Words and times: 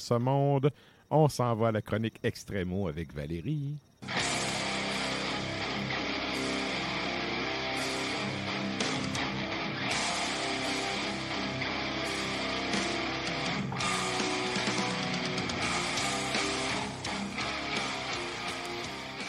Ce 0.00 0.14
monde. 0.14 0.70
On 1.10 1.28
s'en 1.28 1.54
va 1.54 1.68
à 1.68 1.72
la 1.72 1.82
chronique 1.82 2.18
Extremo 2.22 2.88
avec 2.88 3.14
Valérie. 3.14 3.76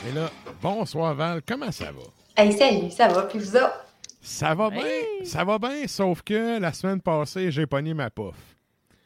Et 0.08 0.11
là, 0.13 0.30
bonsoir 0.61 1.13
Val, 1.16 1.41
comment 1.45 1.72
ça 1.72 1.91
va? 1.91 2.02
Hey, 2.38 2.53
salut, 2.53 2.89
ça 2.91 3.08
va, 3.09 3.23
puis 3.23 3.39
vous 3.39 3.56
autres? 3.56 3.86
Ça 4.22 4.56
va 4.56 4.69
bien, 4.69 4.84
ça 5.23 5.44
va 5.44 5.59
bien, 5.59 5.88
sauf 5.88 6.22
que 6.22 6.59
la 6.59 6.72
semaine 6.72 7.02
passée, 7.02 7.52
j'ai 7.52 7.66
pogné 7.66 7.94
ma 7.94 8.09
pof. 8.09 8.36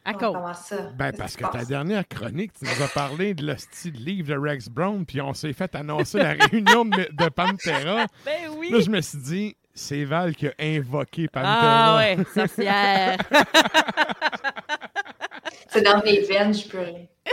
À 0.03 0.13
cause. 0.13 0.33
comment 0.33 0.53
ça? 0.53 0.75
Ben, 0.97 1.11
parce 1.15 1.35
que 1.35 1.45
ta 1.51 1.63
dernière 1.63 2.07
chronique, 2.07 2.53
tu 2.53 2.65
nous 2.65 2.81
as 2.83 2.87
parlé 2.87 3.33
de 3.33 3.45
le 3.45 3.55
style 3.57 3.93
livre 4.03 4.29
de 4.29 4.37
Rex 4.37 4.67
Brown, 4.69 5.05
puis 5.05 5.21
on 5.21 5.33
s'est 5.33 5.53
fait 5.53 5.73
annoncer 5.75 6.17
la 6.19 6.33
réunion 6.33 6.85
de, 6.85 7.07
de 7.11 7.29
Pantera. 7.29 8.07
Ben 8.25 8.49
oui. 8.57 8.71
Là, 8.71 8.79
je 8.79 8.89
me 8.89 8.99
suis 9.01 9.19
dit, 9.19 9.55
c'est 9.73 10.03
Val 10.05 10.35
qui 10.35 10.47
a 10.47 10.53
invoqué 10.59 11.27
Pantera. 11.27 11.93
Ah 11.93 11.97
ouais, 11.97 12.17
sorcière. 12.33 13.17
C'est 15.69 15.81
dans 15.81 16.01
mes 16.03 16.19
veines, 16.21 16.53
je 16.53 16.67
peux. 16.67 16.77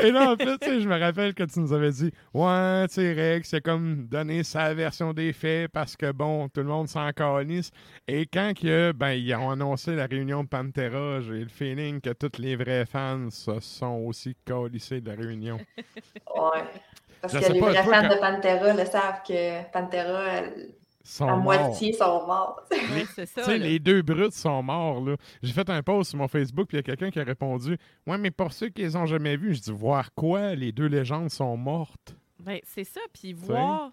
Et 0.03 0.11
là, 0.13 0.33
en 0.33 0.37
fait, 0.37 0.81
je 0.81 0.87
me 0.87 0.99
rappelle 1.01 1.33
que 1.35 1.45
tu 1.45 1.61
nous 1.61 1.73
avais 1.73 1.91
dit, 1.91 2.13
ouais, 2.35 2.87
tu 2.89 2.95
sais, 2.95 3.13
Rex, 3.15 3.49
c'est 3.49 3.63
comme 3.63 4.07
donner 4.07 4.45
sa 4.45 4.75
version 4.75 5.13
des 5.15 5.33
faits 5.33 5.71
parce 5.73 5.97
que, 5.97 6.13
bon, 6.13 6.49
tout 6.51 6.61
le 6.61 6.67
monde 6.67 6.89
s'en 6.89 7.11
calisse. 7.13 7.71
Et 8.07 8.27
quand 8.27 8.53
que, 8.55 8.93
ben, 8.93 9.13
ils 9.13 9.35
ont 9.35 9.51
annoncé 9.51 9.97
la 9.97 10.05
réunion 10.07 10.45
de 10.45 10.49
Pantera, 10.49 11.21
j'ai 11.23 11.41
le 11.41 11.49
feeling 11.49 12.01
que 12.03 12.11
tous 12.11 12.39
les 12.39 12.55
vrais 12.55 12.85
fans 12.85 13.31
se 13.31 13.59
sont 13.61 14.05
aussi 14.07 14.37
calissés 14.45 15.01
de 15.01 15.11
la 15.11 15.17
réunion. 15.17 15.57
Ouais. 16.37 16.63
Parce 17.23 17.33
Je 17.35 17.41
que 17.49 17.53
les 17.55 17.59
pas, 17.61 17.71
vrais 17.73 17.83
fans 17.83 18.03
quand- 18.03 18.15
de 18.15 18.21
Pantera 18.21 18.73
le 18.75 18.85
savent 18.85 19.23
que 19.27 19.73
Pantera, 19.73 20.25
elle- 20.37 20.69
Sont 21.11 21.27
à 21.27 21.37
morts. 21.37 21.43
moitié, 21.43 21.93
sont 21.95 22.27
morts. 22.27 22.63
Oui, 22.71 23.07
c'est 23.15 23.25
ça. 23.27 23.41
Tu 23.43 23.47
sais, 23.47 23.59
là. 23.59 23.67
les 23.67 23.79
deux 23.79 24.03
brutes 24.03 24.35
sont 24.35 24.63
morts, 24.63 25.01
là. 25.01 25.17
J'ai 25.43 25.53
fait 25.55 25.69
un 25.71 25.83
post 25.83 26.11
sur 26.11 26.19
mon 26.19 26.29
Facebook, 26.29 26.69
puis 26.69 26.77
il 26.77 26.81
y 26.81 26.81
a 26.81 26.83
quelqu'un 26.83 27.11
qui 27.11 27.19
a 27.19 27.25
répondu 27.25 27.79
Ouais, 28.07 28.19
mais 28.19 28.31
pour 28.31 28.53
ceux 28.53 28.69
qui 28.69 28.83
les 28.83 28.95
ont 28.95 29.07
jamais 29.07 29.37
vus, 29.37 29.55
je 29.55 29.61
dis 29.63 29.73
Voir 29.73 30.13
quoi? 30.15 30.55
Les 30.55 30.71
deux 30.71 30.87
légendes 30.87 31.31
sont 31.31 31.57
mortes. 31.57 32.15
Ben, 32.41 32.59
c'est 32.63 32.85
ça. 32.85 33.01
Puis 33.13 33.33
voir. 33.33 33.91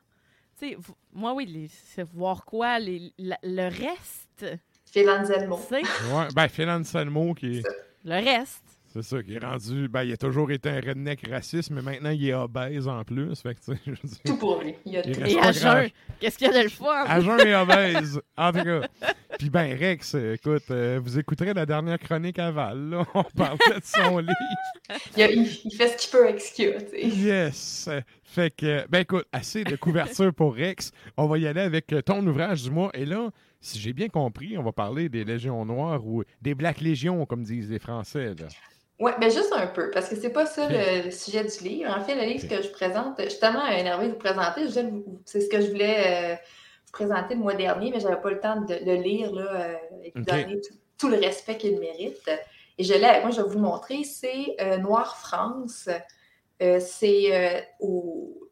Tu 0.59 0.69
sais, 0.69 0.75
v- 0.75 0.93
moi, 1.13 1.33
oui, 1.33 1.45
les- 1.45 1.69
c'est 1.69 2.03
voir 2.03 2.43
quoi? 2.43 2.79
les- 2.79 3.13
la- 3.17 3.39
le 3.43 3.63
reste. 3.69 4.45
Phil 4.91 5.09
Anselmo. 5.09 5.57
Tu 5.69 5.75
sais, 5.75 6.13
Ouais, 6.13 6.27
ben, 6.35 6.47
Phil 6.49 6.69
Anselmo, 6.69 7.33
qui 7.33 7.59
est. 7.59 7.63
le 8.03 8.13
reste. 8.23 8.64
C'est 8.95 9.01
ça, 9.03 9.21
qui 9.21 9.33
est 9.35 9.39
rendu. 9.43 9.89
Ben, 9.89 10.03
il 10.03 10.13
a 10.13 10.17
toujours 10.17 10.49
été 10.51 10.69
un 10.69 10.79
redneck 10.79 11.27
raciste, 11.29 11.69
mais 11.69 11.81
maintenant, 11.81 12.11
il 12.11 12.29
est 12.29 12.33
obèse 12.33 12.87
en 12.87 13.03
plus. 13.03 13.35
Fait 13.41 13.53
que, 13.55 13.73
je 13.85 13.91
Tout 14.25 14.37
pour 14.37 14.61
lui. 14.61 14.73
Il 14.85 14.95
a 14.95 15.05
Il 15.05 15.13
tout. 15.13 15.21
Et 15.27 15.37
à 15.39 15.51
jeun. 15.51 15.89
Qu'est-ce 16.19 16.37
qu'il 16.37 16.47
y 16.47 16.49
a 16.49 16.57
de 16.59 16.63
le 16.63 16.69
fun? 16.69 17.03
À 17.05 17.19
jeun 17.19 17.39
et 17.45 17.53
obèse. 17.55 18.21
En 18.37 18.53
tout 18.53 18.63
cas. 18.63 18.81
Puis, 19.37 19.49
ben, 19.49 19.77
Rex, 19.77 20.15
écoute, 20.15 20.63
euh, 20.71 20.97
vous 21.03 21.19
écouterez 21.19 21.53
la 21.53 21.65
dernière 21.65 21.99
chronique 21.99 22.39
à 22.39 22.51
Val, 22.51 22.89
là. 22.89 23.05
On 23.13 23.23
parlait 23.23 23.57
de 23.79 23.83
son 23.83 24.17
livre. 24.19 24.33
Il, 25.17 25.23
a- 25.23 25.31
il- 25.31 25.59
il 25.65 25.75
fait 25.75 25.89
ce 25.89 25.97
qu'il 25.97 26.11
peut 26.11 26.23
avec 26.29 26.39
ce 26.39 26.53
qu'il 26.53 26.69
a. 26.69 26.81
tu 26.81 26.89
sais. 26.91 27.05
Yes! 27.07 27.89
Fait 28.23 28.49
que, 28.55 28.85
ben 28.87 28.99
écoute, 28.99 29.25
assez 29.33 29.63
de 29.65 29.75
couverture 29.75 30.33
pour 30.33 30.55
Rex. 30.55 30.91
On 31.17 31.27
va 31.27 31.37
y 31.37 31.47
aller 31.47 31.61
avec 31.61 31.93
ton 32.05 32.25
ouvrage 32.25 32.63
du 32.63 32.71
mois. 32.71 32.91
Et 32.93 33.05
là, 33.05 33.29
si 33.61 33.77
j'ai 33.79 33.91
bien 33.93 34.07
compris, 34.09 34.57
on 34.57 34.63
va 34.63 34.71
parler 34.71 35.09
des 35.09 35.23
Légions 35.25 35.63
Noires 35.65 36.05
ou 36.05 36.23
des 36.41 36.53
Black 36.55 36.79
Légions, 36.81 37.25
comme 37.25 37.43
disent 37.43 37.69
les 37.69 37.79
Français. 37.79 38.33
Là. 38.37 38.47
Ouais, 38.97 39.11
mais 39.19 39.29
juste 39.29 39.51
un 39.51 39.67
peu, 39.67 39.91
parce 39.91 40.07
que 40.07 40.15
c'est 40.15 40.29
pas 40.29 40.45
ça 40.45 40.69
le, 40.69 41.11
sujet 41.11 41.43
du 41.43 41.63
livre. 41.67 41.91
En 41.91 42.01
fait, 42.01 42.15
le 42.15 42.21
livre 42.21 42.47
que 42.47 42.61
je 42.61 42.69
présente, 42.69 43.15
je 43.21 43.27
suis 43.27 43.39
tellement 43.39 43.67
énervée 43.67 44.07
de 44.07 44.13
vous 44.13 44.19
présenter. 44.19 44.61
C'est 45.25 45.41
ce 45.41 45.49
que 45.49 45.59
je 45.59 45.67
voulais 45.67 46.33
euh, 46.33 46.35
vous 46.85 46.91
présenter 46.93 47.35
le 47.35 47.41
mois 47.41 47.55
dernier, 47.55 47.91
mais 47.91 47.99
j'avais 47.99 48.21
pas 48.21 48.29
le 48.29 48.39
temps 48.39 48.61
de 48.61 48.73
le 48.73 48.95
lire 48.95 49.33
là, 49.33 49.51
euh, 49.51 49.75
et 50.01 50.11
de 50.11 50.19
Ok. 50.21 50.25
donner 50.25 50.61
tout, 50.61 50.75
tout 50.97 51.09
le 51.09 51.17
respect 51.17 51.57
qu'il 51.57 51.77
mérite. 51.77 52.29
Et 52.77 52.85
je 52.85 52.93
l'ai 52.93 53.19
moi, 53.21 53.31
je 53.31 53.41
vais 53.41 53.47
vous 53.47 53.55
le 53.55 53.63
montrer. 53.65 54.05
C'est 54.05 54.55
euh, 54.61 54.77
Noir 54.77 55.17
France. 55.17 55.89
C'est 56.59 57.67
au 57.81 58.47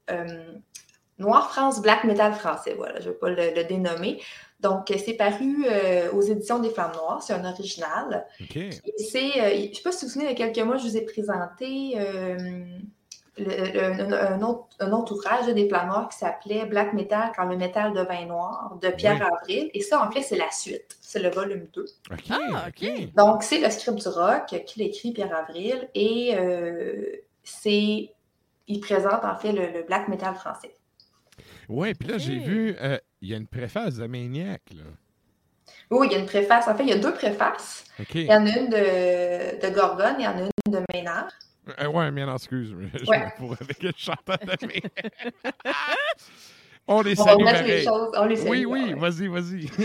Noir 1.24 1.52
France 1.52 1.82
Black 1.82 2.04
Metal 2.04 2.34
français. 2.34 2.76
Voilà, 2.78 3.00
je 3.00 3.08
ne 3.08 3.14
vais 3.14 3.18
pas 3.18 3.30
le, 3.30 3.54
le 3.56 3.64
dénommer. 3.64 4.22
Donc, 4.60 4.94
c'est 5.04 5.16
paru 5.16 5.66
euh, 5.70 6.10
aux 6.14 6.22
éditions 6.22 6.60
des 6.60 6.70
Flammes 6.70 6.94
Noires. 6.96 7.22
C'est 7.22 7.34
un 7.34 7.44
original. 7.44 8.26
C'est, 8.98 9.42
euh, 9.42 9.50
je 9.56 9.70
ne 9.70 9.74
sais 9.74 9.82
pas 9.84 9.92
si 9.92 10.06
vous 10.06 10.10
vous 10.10 10.14
souvenez, 10.14 10.26
il 10.32 10.40
y 10.40 10.42
a 10.44 10.48
quelques 10.52 10.66
mois, 10.66 10.78
je 10.78 10.84
vous 10.88 10.96
ai 10.96 11.02
présenté 11.02 11.96
euh, 11.98 12.38
le- 13.38 13.74
le- 13.74 14.14
un, 14.22 14.42
autre, 14.42 14.68
un 14.80 14.92
autre 14.94 15.14
ouvrage 15.16 15.48
des 15.48 15.68
plans 15.68 15.86
noirs 15.88 16.08
qui 16.10 16.18
s'appelait 16.20 16.66
Black 16.66 16.94
Metal 16.94 17.32
quand 17.36 17.46
le 17.46 17.58
métal 17.58 17.92
devint 17.94 18.26
noir 18.26 18.78
de 18.82 18.90
Pierre 18.90 19.18
Oui. 19.20 19.38
Avril. 19.42 19.72
Et 19.74 19.82
ça, 19.82 20.06
en 20.08 20.12
fait, 20.12 20.22
c'est 20.22 20.38
la 20.38 20.52
suite. 20.52 20.98
C'est 21.02 21.20
le 21.20 21.30
volume 21.30 21.68
2. 21.74 21.86
OK. 22.12 22.20
Ah, 22.30 22.66
OK. 22.70 23.14
Donc, 23.16 23.44
c'est 23.44 23.60
le 23.60 23.70
script 23.70 23.98
du 24.02 24.08
rock 24.08 24.46
qu'il 24.66 24.82
écrit 24.84 25.12
Pierre 25.12 25.36
Avril. 25.36 25.90
Et 25.96 26.36
euh, 26.38 27.04
c'est. 27.44 28.12
Il 28.70 28.80
présente 28.80 29.26
en 29.26 29.36
fait 29.36 29.52
le, 29.52 29.78
le 29.78 29.84
black 29.84 30.08
metal 30.08 30.36
français. 30.36 30.74
Ouais, 31.70 31.94
puis 31.94 32.10
là, 32.10 32.18
j'ai 32.18 32.40
vu, 32.40 32.76
euh, 32.82 32.98
il 33.22 33.30
y 33.30 33.34
a 33.34 33.38
une 33.38 33.48
préface 33.48 33.96
de 33.96 34.08
Maniac. 34.08 34.62
Là. 34.76 34.84
Oui, 35.90 36.08
il 36.10 36.14
y 36.14 36.16
a 36.16 36.20
une 36.20 36.26
préface. 36.26 36.68
En 36.68 36.76
fait, 36.76 36.84
il 36.84 36.90
y 36.90 36.94
a 36.94 36.98
deux 36.98 37.14
préfaces. 37.14 37.86
Il 38.14 38.22
y 38.24 38.34
en 38.34 38.46
a 38.46 38.50
une 38.50 38.70
de, 38.70 39.62
de 39.66 39.74
Gorgone 39.74 40.16
et 40.20 40.24
il 40.24 40.24
y 40.24 40.28
en 40.28 40.38
a 40.38 40.42
une 40.42 40.74
de 40.74 40.80
Maynard. 40.94 41.30
Euh, 41.80 41.88
ouais, 41.88 42.12
non, 42.12 42.36
excuse. 42.36 42.70
Je 42.94 43.06
Ouais. 43.10 43.20
me 43.26 43.38
pourrais 43.38 43.58
avec 43.62 43.82
le 43.84 43.92
chanteur 43.96 44.38
de 44.40 44.66
Maniac. 44.68 45.14
On 46.86 47.02
les 47.02 47.18
On 47.18 47.24
salue 47.24 47.66
les 47.66 47.82
choses. 47.84 48.12
On 48.18 48.26
les 48.26 48.36
salue, 48.36 48.50
Oui, 48.50 48.66
oui, 48.66 48.94
vas-y, 48.98 49.28
vas-y. 49.28 49.62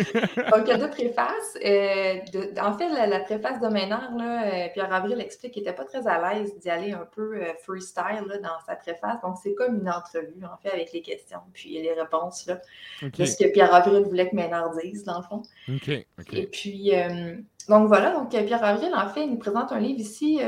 Donc, 0.51 0.63
il 0.65 0.69
y 0.69 0.73
a 0.73 0.79
deux 0.79 0.91
préfaces. 0.91 1.57
Euh, 1.65 2.15
de- 2.33 2.61
en 2.61 2.77
fait, 2.77 2.89
la, 2.89 3.07
la 3.07 3.21
préface 3.21 3.61
de 3.61 3.69
Maynard, 3.69 4.17
là, 4.17 4.47
euh, 4.47 4.69
Pierre 4.75 4.93
Avril 4.93 5.21
explique 5.21 5.53
qu'il 5.53 5.63
n'était 5.63 5.77
pas 5.77 5.85
très 5.85 6.09
à 6.09 6.35
l'aise 6.35 6.59
d'y 6.59 6.69
aller 6.69 6.91
un 6.93 7.07
peu 7.15 7.37
euh, 7.37 7.53
freestyle 7.65 8.25
là, 8.27 8.39
dans 8.39 8.59
sa 8.67 8.75
préface. 8.75 9.21
Donc, 9.23 9.37
c'est 9.41 9.55
comme 9.55 9.77
une 9.81 9.89
entrevue, 9.89 10.45
en 10.45 10.57
fait, 10.57 10.73
avec 10.75 10.93
les 10.93 11.01
questions 11.03 11.39
puis 11.53 11.81
les 11.81 11.93
réponses 11.93 12.47
là, 12.47 12.61
de 13.03 13.25
ce 13.25 13.37
que 13.37 13.49
Pierre 13.53 13.73
Avril 13.73 14.03
voulait 14.03 14.29
que 14.29 14.35
Maynard 14.35 14.75
dise, 14.83 15.05
dans 15.05 15.19
le 15.19 15.25
fond. 15.25 15.43
OK. 15.69 16.05
OK. 16.19 16.33
Et 16.35 16.47
puis, 16.49 16.97
euh, 16.97 17.37
donc 17.69 17.87
voilà, 17.87 18.11
donc 18.11 18.35
euh, 18.35 18.43
Pierre 18.43 18.65
Avril, 18.65 18.91
en 18.93 19.09
fait, 19.09 19.23
il 19.23 19.31
nous 19.31 19.39
présente 19.39 19.71
un 19.71 19.79
livre 19.79 20.01
ici 20.01 20.41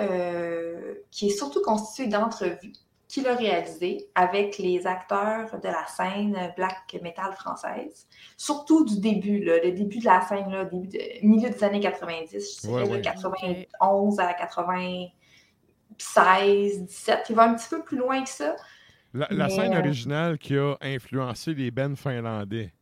qui 1.13 1.27
est 1.29 1.37
surtout 1.37 1.63
constitué 1.63 2.09
d'entrevues 2.09 2.73
qu'il 3.11 3.27
a 3.27 3.35
réalisées 3.35 4.07
avec 4.15 4.59
les 4.59 4.87
acteurs 4.87 5.59
de 5.61 5.69
la 5.69 5.85
scène 5.87 6.53
black 6.57 6.97
metal 7.03 7.33
française, 7.35 8.07
surtout 8.37 8.85
du 8.85 9.01
début, 9.01 9.43
là, 9.43 9.55
le 9.65 9.73
début 9.73 9.99
de 9.99 10.05
la 10.05 10.21
scène, 10.21 10.49
là, 10.51 10.65
début 10.65 10.87
de, 10.89 11.27
milieu 11.27 11.51
des 11.51 11.65
années 11.65 11.81
90, 11.81 12.33
je 12.33 12.61
dirais, 12.61 12.83
Ouais, 12.83 12.89
de 12.89 12.93
ouais. 12.93 13.03
91 13.03 14.21
à 14.21 14.33
96, 14.35 16.87
17, 16.87 17.27
il 17.31 17.37
va 17.37 17.43
un 17.45 17.55
petit 17.55 17.69
peu 17.69 17.83
plus 17.83 17.99
loin 17.99 18.23
que 18.23 18.31
ça. 18.31 18.55
La, 19.13 19.27
la 19.31 19.47
Mais, 19.47 19.51
scène 19.51 19.75
euh, 19.75 19.81
originale 19.81 20.39
qui 20.39 20.57
a 20.57 20.77
influencé 20.81 21.53
les 21.53 21.73
bands 21.73 21.97
finlandais. 21.97 22.73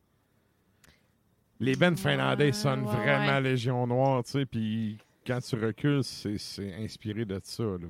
Les 1.59 1.75
bands 1.75 1.95
finlandais 1.95 2.45
Ouais, 2.45 2.53
sonnent 2.53 2.85
ouais, 2.85 2.95
vraiment. 2.95 3.39
Légion 3.39 3.87
Noire, 3.87 4.23
tu 4.23 4.31
sais, 4.31 4.45
puis 4.45 4.99
quand 5.25 5.39
tu 5.41 5.55
recules, 5.55 6.03
c'est 6.03 6.37
inspiré 6.81 7.25
de 7.25 7.39
ça. 7.43 7.63
Là. 7.63 7.87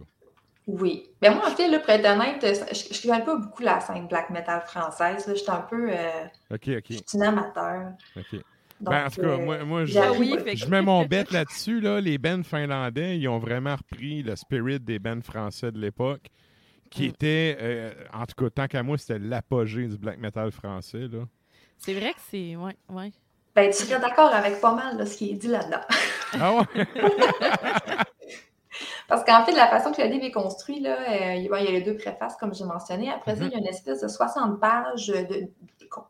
Oui. 0.70 1.10
Mais 1.22 1.30
moi, 1.32 1.48
en 1.48 1.56
fait, 1.56 1.68
là, 1.68 1.80
pour 1.80 1.90
être 1.90 2.06
honnête, 2.06 2.42
je 2.42 3.08
ne 3.08 3.12
connais 3.12 3.26
pas 3.26 3.36
beaucoup 3.36 3.64
la 3.64 3.80
scène 3.80 4.08
black 4.08 4.30
metal 4.30 4.62
française. 4.62 5.26
Je 5.28 5.34
suis 5.34 5.50
un 5.50 5.62
peu. 5.62 5.90
Euh, 5.90 6.26
OK, 6.52 6.68
OK. 6.68 6.86
Je 6.90 6.94
suis 6.94 7.04
une 7.16 7.24
amateur. 7.24 7.94
OK. 8.16 8.40
ben, 8.80 9.06
en 9.06 9.10
tout 9.10 9.22
cas, 9.22 9.38
moi, 9.38 9.64
moi 9.64 9.86
je, 9.86 9.94
je, 9.94 10.66
mets 10.68 10.82
mon 10.82 11.06
bête 11.06 11.32
là-dessus. 11.32 11.80
Là. 11.80 12.00
Les 12.00 12.18
bands 12.18 12.44
finlandais, 12.44 13.18
ils 13.18 13.28
ont 13.28 13.40
vraiment 13.40 13.76
repris 13.76 14.22
le 14.22 14.36
spirit 14.36 14.80
des 14.80 15.00
bands 15.00 15.22
français 15.22 15.72
de 15.72 15.80
l'époque, 15.80 16.28
qui 16.92 17.04
mm. 17.04 17.10
était, 17.10 17.58
euh, 17.60 17.94
en 18.14 18.26
tout 18.26 18.44
cas, 18.44 18.50
tant 18.52 18.68
qu'à 18.68 18.84
moi, 18.84 18.98
c'était 18.98 19.20
l'apogée 19.20 19.88
du 19.88 19.98
black 19.98 20.20
metal 20.20 20.52
français. 20.52 21.08
Là. 21.12 21.26
C'est 21.78 21.94
vrai 21.94 22.14
que 22.14 22.20
c'est. 22.30 22.56
Ouais, 22.56 22.78
ouais. 22.90 23.12
Ben, 23.56 23.72
tu 23.72 23.78
serais 23.84 24.00
d'accord 24.00 24.34
avec 24.34 24.62
pas 24.62 24.76
mal 24.76 24.98
de 24.98 25.06
ce 25.06 25.18
qui 25.18 25.32
est 25.32 25.36
dit 25.36 25.48
là-dedans. 25.48 25.82
Ah 26.40 26.54
ouais? 26.54 26.86
Parce 29.10 29.26
qu'en 29.26 29.44
fait, 29.44 29.54
la 29.54 29.68
façon 29.68 29.92
que 29.92 30.02
le 30.02 30.08
livre 30.08 30.24
est 30.24 30.32
construit, 30.32 30.80
là, 30.80 30.96
euh, 30.96 31.34
il 31.34 31.44
y 31.44 31.50
a 31.50 31.72
les 31.72 31.82
deux 31.82 31.98
préfaces, 31.98 32.38
comme 32.38 32.54
j'ai 32.54 32.64
mentionné. 32.64 33.10
Après 33.10 33.36
ça, 33.36 33.44
il 33.44 33.52
y 33.52 33.56
a 33.56 33.58
mhm. 33.58 33.64
une 33.64 33.68
espèce 33.68 34.02
de 34.02 34.08
60 34.08 34.60
pages 34.60 35.08
de, 35.08 35.50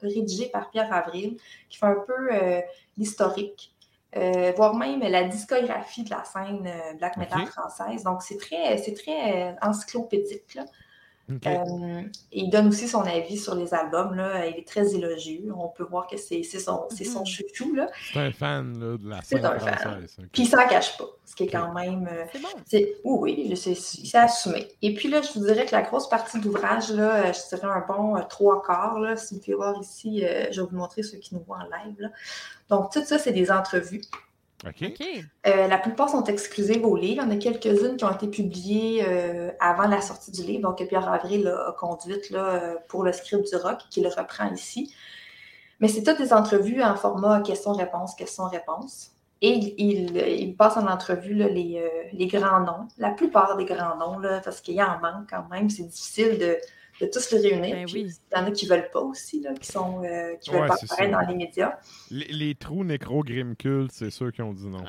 rédigées 0.01 0.49
par 0.49 0.69
Pierre 0.69 0.93
Avril 0.93 1.37
qui 1.69 1.77
fait 1.77 1.85
un 1.85 2.03
peu 2.05 2.33
euh, 2.33 2.59
l'historique, 2.97 3.73
euh, 4.17 4.51
voire 4.57 4.75
même 4.75 4.99
la 4.99 5.23
discographie 5.23 6.03
de 6.03 6.09
la 6.09 6.25
scène 6.25 6.69
black 6.97 7.15
metal 7.15 7.45
française. 7.45 8.03
Donc, 8.03 8.21
c'est 8.21 8.37
très, 8.37 8.77
c'est 8.77 8.93
très 8.93 9.55
encyclopédique. 9.61 10.55
Là. 10.55 10.65
Euh, 11.29 12.01
il 12.31 12.49
donne 12.49 12.67
aussi 12.67 12.87
son 12.87 13.01
avis 13.01 13.37
sur 13.37 13.55
les 13.55 13.73
albums. 13.73 14.15
Là. 14.15 14.47
Il 14.47 14.57
est 14.57 14.67
très 14.67 14.95
élogieux. 14.95 15.51
On 15.55 15.67
peut 15.67 15.83
voir 15.83 16.07
que 16.07 16.17
c'est 16.17 16.43
son, 16.43 16.87
son 16.89 17.19
mhm. 17.19 17.25
chouchou. 17.25 17.77
C'est 18.13 18.19
un 18.19 18.31
fan 18.31 18.79
là, 18.79 18.97
de 18.97 19.09
la 19.09 19.21
scène 19.21 19.41
française. 19.41 20.17
Puis 20.31 20.43
il 20.43 20.47
s'en 20.47 20.67
cache 20.67 20.97
pas, 20.97 21.05
ce 21.25 21.35
qui 21.35 21.43
est 21.43 21.47
quand 21.51 21.73
même... 21.73 22.07
Euh, 22.11 22.25
c'est 22.31 22.39
bon. 22.39 22.49
Oui, 23.03 23.45
oui, 23.49 23.55
c'est 23.55 24.17
assumé. 24.17 24.67
Et 24.81 24.93
puis 24.93 25.09
là, 25.09 25.21
je 25.21 25.37
vous 25.37 25.45
dirais 25.45 25.65
que 25.65 25.71
la 25.71 25.83
grosse 25.83 26.09
partie 26.09 26.39
d'ouvrage, 26.39 26.91
là, 26.91 27.31
je 27.31 27.55
dirais 27.55 27.67
un 27.67 27.85
bon 27.87 28.19
trois 28.29 28.61
quarts. 28.63 28.99
Là. 28.99 29.15
Si 29.15 29.35
vous 29.35 29.41
pouvez 29.41 29.55
voir 29.55 29.79
ici, 29.79 30.25
euh, 30.25 30.47
je 30.51 30.61
vais 30.61 30.67
vous 30.67 30.75
montrer 30.75 31.03
ceux 31.03 31.17
qui 31.17 31.35
nous 31.35 31.43
voient 31.43 31.59
en 31.59 31.85
live. 31.85 32.09
Donc, 32.69 32.91
tout 32.91 33.03
ça, 33.03 33.17
c'est 33.19 33.33
des 33.33 33.51
entrevues. 33.51 34.01
Euh, 35.47 35.67
la 35.67 35.77
plupart 35.77 36.09
sont 36.09 36.23
exclusives 36.25 36.85
au 36.85 36.95
livre. 36.95 37.23
Il 37.23 37.31
y 37.31 37.33
en 37.33 37.37
a 37.37 37.37
quelques-unes 37.37 37.97
qui 37.97 38.03
ont 38.03 38.11
été 38.11 38.27
publiées 38.27 39.03
euh, 39.07 39.51
avant 39.59 39.87
la 39.87 40.01
sortie 40.01 40.31
du 40.31 40.43
livre, 40.43 40.63
donc 40.63 40.85
Pierre 40.85 41.07
Avril 41.11 41.47
a 41.47 41.71
conduite 41.73 42.29
là, 42.29 42.45
euh, 42.45 42.75
pour 42.87 43.03
le 43.03 43.13
script 43.13 43.47
du 43.49 43.55
rock, 43.55 43.79
qui 43.89 44.01
le 44.01 44.09
reprend 44.09 44.51
ici. 44.53 44.93
Mais 45.79 45.87
c'est 45.87 46.03
toutes 46.03 46.17
des 46.17 46.33
entrevues 46.33 46.83
en 46.83 46.95
format 46.95 47.39
question-réponse, 47.41 48.15
question-réponse. 48.15 49.11
Et 49.41 49.81
il, 49.81 50.53
passe 50.57 50.75
en 50.75 50.85
entrevue 50.85 51.33
les, 51.33 51.81
les, 52.11 52.27
grands 52.27 52.59
noms, 52.59 52.89
la 52.97 53.11
plupart 53.11 53.55
des 53.55 53.63
grands 53.63 53.95
noms, 53.95 54.19
là, 54.19 54.41
parce 54.43 54.59
qu'il 54.59 54.75
y 54.75 54.83
en 54.83 54.99
manque 54.99 55.29
quand 55.29 55.47
même. 55.49 55.69
C'est 55.69 55.83
difficile 55.83 56.37
de, 56.37 56.57
de 56.99 57.05
tous 57.05 57.31
les 57.31 57.49
réunir. 57.49 57.75
Ben 57.75 57.87
il 57.87 58.09
y 58.09 58.39
en 58.39 58.45
a 58.45 58.51
qui 58.51 58.65
ne 58.65 58.71
veulent 58.71 58.89
pas 58.91 59.01
aussi, 59.01 59.41
là, 59.41 59.53
qui 59.53 59.71
sont 59.71 60.03
euh, 60.03 60.35
qui 60.35 60.51
veulent 60.51 60.67
pas 60.67 60.75
apparaître 60.75 61.11
dans 61.11 61.27
les 61.27 61.35
médias. 61.35 61.77
Les, 62.11 62.55
trous 62.55 62.83
nécro 62.83 63.23
culte 63.23 63.91
c'est 63.91 64.09
ceux 64.09 64.31
qui 64.31 64.41
ont 64.41 64.53
dit 64.53 64.67
non. 64.67 64.83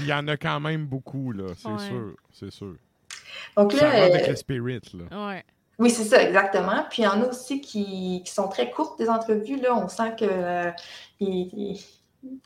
il 0.00 0.06
y 0.06 0.12
en 0.12 0.26
a 0.28 0.36
quand 0.36 0.60
même 0.60 0.86
beaucoup, 0.86 1.32
là, 1.32 1.48
c'est 1.56 1.86
sûr, 1.86 2.14
c'est 2.32 2.50
sûr. 2.50 2.76
Donc 3.56 3.72
là, 3.72 3.80
ça 3.80 3.88
va 3.88 4.04
avec 4.04 4.24
euh, 4.24 4.30
le 4.30 4.36
spirit, 4.36 4.80
là. 4.94 5.42
Oui, 5.78 5.90
c'est 5.90 6.04
ça, 6.04 6.22
exactement. 6.22 6.84
Puis 6.88 7.02
il 7.02 7.04
y 7.04 7.08
en 7.08 7.20
a 7.22 7.26
aussi 7.26 7.60
qui, 7.60 8.22
qui, 8.24 8.32
sont 8.32 8.48
très 8.48 8.70
courtes, 8.70 8.96
des 8.98 9.08
entrevues. 9.08 9.56
Là, 9.56 9.76
on 9.76 9.88
sent 9.88 10.14
que 10.18 10.24
euh, 10.24 10.70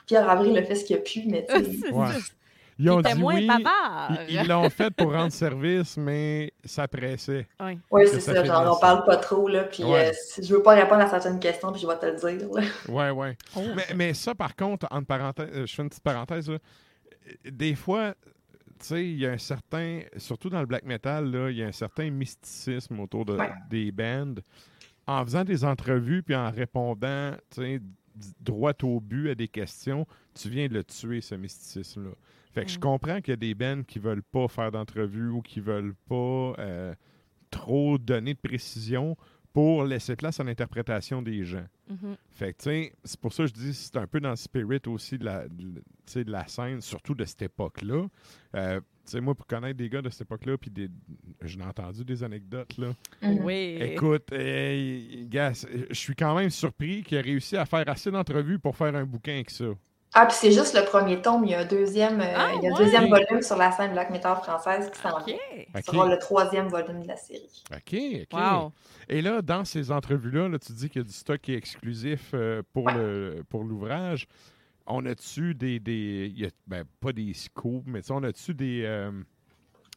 Pierre 0.07 0.31
Avril 0.31 0.57
a 0.57 0.63
fait 0.63 0.77
ce 0.77 0.85
qu'il 0.85 0.97
a 0.97 1.01
pu, 1.01 1.25
mais 1.27 1.47
Ils 2.79 2.91
ont 2.91 3.01
dit 3.01 3.23
oui. 3.23 3.49
Ils 4.29 4.47
l'ont 4.47 4.71
fait 4.71 4.91
pour 4.91 5.13
rendre 5.13 5.33
service, 5.33 5.97
mais 5.97 6.53
ça 6.65 6.87
pressait. 6.87 7.47
Oui, 7.61 7.79
oui 7.91 8.03
c'est 8.07 8.21
ça. 8.21 8.45
Genre, 8.45 8.77
on 8.77 8.81
parle 8.81 9.05
pas 9.05 9.17
trop. 9.17 9.49
Là, 9.49 9.65
puis 9.65 9.83
euh, 9.83 10.13
si 10.13 10.45
je 10.45 10.55
veux 10.55 10.63
pas 10.63 10.75
répondre 10.75 11.01
à 11.01 11.09
certaines 11.09 11.41
questions, 11.41 11.73
puis 11.73 11.81
je 11.81 11.87
vais 11.87 11.99
te 11.99 12.07
le 12.07 12.37
dire. 12.37 12.49
Oui, 12.89 13.05
oui. 13.15 13.29
Oh. 13.57 13.63
Mais, 13.75 13.87
mais, 13.97 14.15
ça, 14.15 14.35
par 14.35 14.55
contre, 14.55 14.87
entre 14.91 15.07
parenthèses, 15.07 15.51
euh, 15.53 15.67
je 15.67 15.75
fais 15.75 15.83
une 15.83 15.89
petite 15.89 16.05
parenthèse. 16.05 16.49
Là, 16.49 16.59
des 17.51 17.75
fois, 17.75 18.15
tu 18.79 18.87
sais, 18.87 19.05
il 19.05 19.19
y 19.19 19.27
a 19.27 19.33
un 19.33 19.39
certain, 19.39 20.03
surtout 20.17 20.49
dans 20.49 20.61
le 20.61 20.67
black 20.67 20.85
metal, 20.85 21.31
là, 21.31 21.51
il 21.51 21.57
y 21.57 21.63
a 21.65 21.67
un 21.67 21.73
certain 21.73 22.11
mysticisme 22.11 23.01
autour 23.01 23.25
de, 23.25 23.37
des 23.69 23.91
bands. 23.91 24.35
En 25.07 25.25
faisant 25.25 25.43
des 25.43 25.65
entrevues 25.65 26.23
puis 26.23 26.37
en 26.37 26.51
répondant, 26.51 27.33
tu 27.51 27.63
sais, 27.63 27.81
droit 28.41 28.73
au 28.83 29.01
but 29.01 29.31
à 29.31 29.35
des 29.35 29.49
questions, 29.49 30.07
tu 30.35 30.49
viens 30.49 30.69
de 30.69 30.75
le 30.75 30.85
tuer, 30.85 31.21
ce 31.21 31.35
mysticisme-là. 31.35 32.11
Fait 32.53 32.65
que 32.65 32.71
je 32.71 32.79
mm. 32.79 32.81
comprends 32.81 33.21
qu'il 33.21 33.33
y 33.33 33.35
a 33.35 33.37
des 33.37 33.55
bands 33.55 33.83
qui 33.83 33.99
veulent 33.99 34.23
pas 34.23 34.49
faire 34.49 34.71
d'entrevue 34.71 35.29
ou 35.29 35.43
qui 35.43 35.61
veulent 35.61 35.95
pas 36.09 36.55
euh, 36.59 36.95
trop 37.51 37.99
donner 37.99 38.35
de 38.35 38.41
précision 38.41 39.17
pour 39.53 39.85
laisser 39.85 40.17
place 40.17 40.41
à 40.41 40.45
l'interprétation 40.45 41.23
des 41.23 41.45
gens. 41.45 41.67
Mm-hmm. 41.91 42.17
Fait 42.31 42.53
que, 42.53 42.59
tu 42.59 42.65
sais, 42.65 42.93
c'est 43.05 43.21
pour 43.21 43.33
ça 43.33 43.45
que 43.45 43.49
je 43.49 43.55
dis 43.55 43.75
c'est 43.75 43.97
un 43.97 44.07
peu 44.07 44.21
dans 44.21 44.31
le 44.31 44.37
spirit 44.37 44.81
aussi 44.87 45.19
de 45.19 45.25
la, 45.25 45.49
de, 45.49 45.83
la 46.31 46.47
scène, 46.47 46.81
surtout 46.81 47.15
de 47.15 47.25
cette 47.25 47.43
époque-là. 47.43 48.07
Euh, 48.55 48.81
sais, 49.11 49.21
moi, 49.21 49.35
pour 49.35 49.47
connaître 49.47 49.77
des 49.77 49.89
gars 49.89 50.03
de 50.03 50.11
cette 50.11 50.23
époque-là, 50.23 50.57
puis 50.59 50.73
j'ai 51.43 51.63
entendu 51.63 52.05
des 52.05 52.23
anecdotes, 52.23 52.77
là. 52.79 52.89
Mm-hmm. 53.23 53.43
Oui. 53.43 53.79
Écoute, 53.81 54.25
je 54.31 55.55
suis 55.93 56.15
quand 56.15 56.35
même 56.35 56.51
surpris 56.51 57.03
qu'il 57.03 57.19
ait 57.19 57.23
réussi 57.23 57.57
à 57.57 57.67
faire 57.67 57.89
assez 57.89 58.11
d'entrevues 58.11 58.59
pour 58.59 58.77
faire 58.77 58.95
un 58.95 59.05
bouquin 59.05 59.35
avec 59.35 59.51
ça. 59.51 59.67
Ah, 60.15 60.27
puis 60.27 60.37
c'est 60.41 60.53
juste 60.53 60.75
le 60.75 60.85
premier 60.85 61.21
tome. 61.21 61.45
Il 61.45 61.51
y 61.51 61.55
a 61.55 61.61
un 61.61 61.65
deuxième, 61.67 62.21
euh, 62.21 62.35
ah, 62.35 62.53
il 62.57 62.63
y 62.63 62.69
a 62.69 62.75
un 62.75 62.79
deuxième 62.79 63.09
volume 63.09 63.43
sur 63.43 63.57
la 63.57 63.71
scène 63.73 63.93
Black 63.93 64.11
Metal 64.11 64.37
française 64.37 64.91
qui 64.91 65.01
s'en 65.01 65.23
vient. 65.25 65.37
Ce 65.75 65.93
sera 65.93 66.09
le 66.09 66.19
troisième 66.19 66.69
volume 66.69 67.03
de 67.03 67.09
la 67.09 67.17
série. 67.17 67.63
OK, 67.73 68.27
OK. 68.33 68.73
Et 69.11 69.23
là, 69.23 69.43
dans 69.43 69.65
ces 69.65 69.91
entrevues-là, 69.91 70.49
là, 70.49 70.59
tu 70.59 70.73
dis 70.73 70.89
qu'il 70.89 71.03
y 71.03 71.05
a 71.05 71.07
du 71.07 71.13
stock 71.13 71.41
qui 71.41 71.55
est 71.55 71.57
exclusif 71.57 72.31
euh, 72.35 72.63
pour 72.73 72.91
le 72.91 73.45
pour 73.49 73.65
l'ouvrage. 73.65 74.27
On 74.89 75.05
a-tu 75.07 75.55
des. 75.55 75.79
des 75.79 76.33
y 76.35 76.47
a, 76.47 76.49
ben, 76.67 76.85
pas 77.01 77.13
des 77.13 77.33
scoops, 77.35 77.85
mais 77.87 78.01
on 78.11 78.23
a-tu 78.23 78.55
des. 78.55 78.83
Euh, 78.85 79.13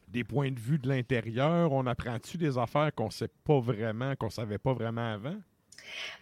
des 0.08 0.24
points 0.24 0.50
de 0.50 0.60
vue 0.60 0.78
de 0.78 0.88
l'intérieur? 0.88 1.72
On 1.72 1.86
apprend-tu 1.86 2.36
des 2.36 2.58
affaires 2.58 2.94
qu'on 2.94 3.08
sait 3.08 3.30
pas 3.44 3.60
vraiment, 3.60 4.14
qu'on 4.14 4.28
savait 4.28 4.58
pas 4.58 4.74
vraiment 4.74 5.14
avant? 5.14 5.36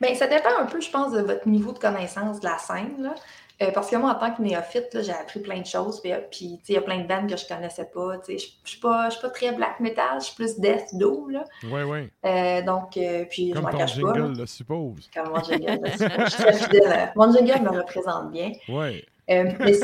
Bien, 0.00 0.14
ça 0.14 0.28
dépend 0.28 0.60
un 0.60 0.66
peu, 0.66 0.80
je 0.80 0.90
pense, 0.90 1.12
de 1.12 1.20
votre 1.20 1.46
niveau 1.48 1.72
de 1.72 1.78
connaissance 1.78 2.40
de 2.40 2.46
la 2.46 2.58
scène. 2.58 3.02
Là. 3.02 3.14
Euh, 3.62 3.70
parce 3.72 3.90
que 3.90 3.96
moi, 3.96 4.12
en 4.12 4.14
tant 4.14 4.32
que 4.34 4.40
néophyte, 4.40 5.02
j'ai 5.02 5.12
appris 5.12 5.40
plein 5.40 5.60
de 5.60 5.66
choses. 5.66 6.00
Puis, 6.00 6.12
euh, 6.12 6.20
il 6.68 6.74
y 6.74 6.76
a 6.78 6.80
plein 6.80 7.00
de 7.00 7.06
bandes 7.06 7.28
que 7.28 7.36
je 7.36 7.46
connaissais 7.46 7.84
pas. 7.92 8.18
Je 8.26 8.32
ne 8.32 8.38
suis 8.38 8.80
pas, 8.80 9.10
très 9.34 9.52
black 9.52 9.80
metal, 9.80 10.18
je 10.20 10.26
suis 10.26 10.34
plus 10.34 10.58
death 10.58 10.88
doom. 10.94 11.42
Oui, 11.64 11.82
oui. 11.82 12.08
Euh, 12.24 12.62
donc, 12.62 12.98
puis 13.28 13.50
Comme 13.50 13.62
je 13.62 13.72
m'en 13.72 13.78
cache 13.78 13.94
jingle, 13.94 14.32
pas. 14.32 14.40
le 14.40 14.46
suppose. 14.46 15.10
Comme 15.14 15.28
mon 15.28 15.42
jingle, 15.42 15.78
le 15.82 15.90
suppose. 15.90 16.24
Je 16.24 16.30
suis 16.30 16.42
très 16.42 16.52
fidèle. 16.54 17.12
Mon 17.16 17.32
jingle 17.32 17.62
me 17.62 17.78
représente 17.78 18.30
bien. 18.32 18.52
Oui. 18.68 19.04
mais, 19.28 19.54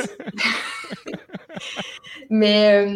mais 2.30 2.86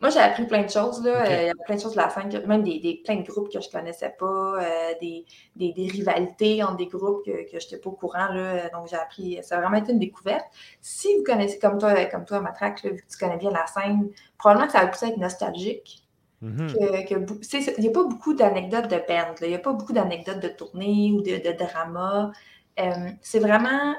moi, 0.00 0.08
j'ai 0.08 0.20
appris 0.20 0.46
plein 0.46 0.62
de 0.62 0.70
choses. 0.70 1.04
Là. 1.04 1.26
Euh, 1.26 1.42
il 1.42 1.46
y 1.48 1.50
a 1.50 1.54
plein 1.54 1.76
de 1.76 1.80
choses 1.80 1.92
de 1.92 1.98
la 1.98 2.08
scène, 2.08 2.30
même 2.46 2.62
des, 2.62 2.80
des, 2.80 3.02
plein 3.04 3.16
de 3.16 3.22
groupes 3.22 3.52
que 3.52 3.60
je 3.60 3.66
ne 3.66 3.72
connaissais 3.72 4.14
pas, 4.18 4.62
euh, 4.62 4.94
des, 5.00 5.26
des, 5.56 5.72
des, 5.72 5.88
rivalités 5.88 6.62
entre 6.62 6.76
des 6.76 6.86
groupes 6.86 7.22
que, 7.24 7.50
que 7.50 7.60
je 7.60 7.66
n'étais 7.66 7.76
pas 7.76 7.90
au 7.90 7.92
courant. 7.92 8.28
Là. 8.32 8.70
Donc, 8.70 8.88
j'ai 8.88 8.96
appris. 8.96 9.38
Ça 9.42 9.58
a 9.58 9.60
vraiment 9.60 9.76
été 9.76 9.92
une 9.92 9.98
découverte. 9.98 10.46
Si 10.80 11.14
vous 11.16 11.22
connaissez, 11.22 11.58
comme 11.58 11.76
toi, 11.78 12.06
comme 12.06 12.24
toi 12.24 12.40
Matraque, 12.40 12.82
vu 12.82 12.96
que 12.96 13.10
tu 13.10 13.18
connais 13.18 13.36
bien 13.36 13.50
la 13.50 13.66
scène, 13.66 14.10
probablement 14.38 14.68
que 14.68 14.72
ça 14.72 14.80
va 14.80 14.86
pousser 14.86 15.08
être 15.08 15.18
nostalgique. 15.18 16.06
Mm-hmm. 16.42 17.06
que, 17.06 17.76
il 17.76 17.82
n'y 17.82 17.88
a 17.88 17.92
pas 17.92 18.04
beaucoup 18.04 18.32
d'anecdotes 18.32 18.88
de 18.88 18.96
band, 19.06 19.34
il 19.42 19.48
n'y 19.48 19.54
a 19.54 19.58
pas 19.58 19.74
beaucoup 19.74 19.92
d'anecdotes 19.92 20.40
de 20.40 20.48
tournée 20.48 21.12
ou 21.12 21.20
de, 21.20 21.32
de 21.32 21.52
drama. 21.52 22.32
Euh, 22.78 23.10
c'est 23.20 23.40
vraiment 23.40 23.94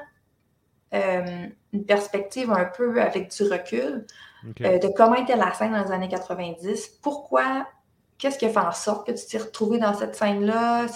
une 0.92 1.86
perspective 1.86 2.50
un 2.50 2.64
peu 2.64 3.00
avec 3.00 3.30
du 3.30 3.44
recul. 3.44 4.04
Euh, 4.60 4.78
de 4.78 4.88
comment 4.88 5.14
était 5.14 5.36
la 5.36 5.52
scène 5.52 5.72
dans 5.72 5.84
les 5.84 5.92
années 5.92 6.08
90, 6.08 6.98
pourquoi, 7.02 7.66
qu'est-ce 8.18 8.38
qui 8.38 8.46
a 8.46 8.48
fait 8.48 8.58
en 8.58 8.72
sorte 8.72 9.06
que 9.06 9.12
tu 9.12 9.26
t'es 9.26 9.38
retrouvé 9.38 9.78
dans 9.78 9.94
cette 9.94 10.16
scène-là, 10.16 10.86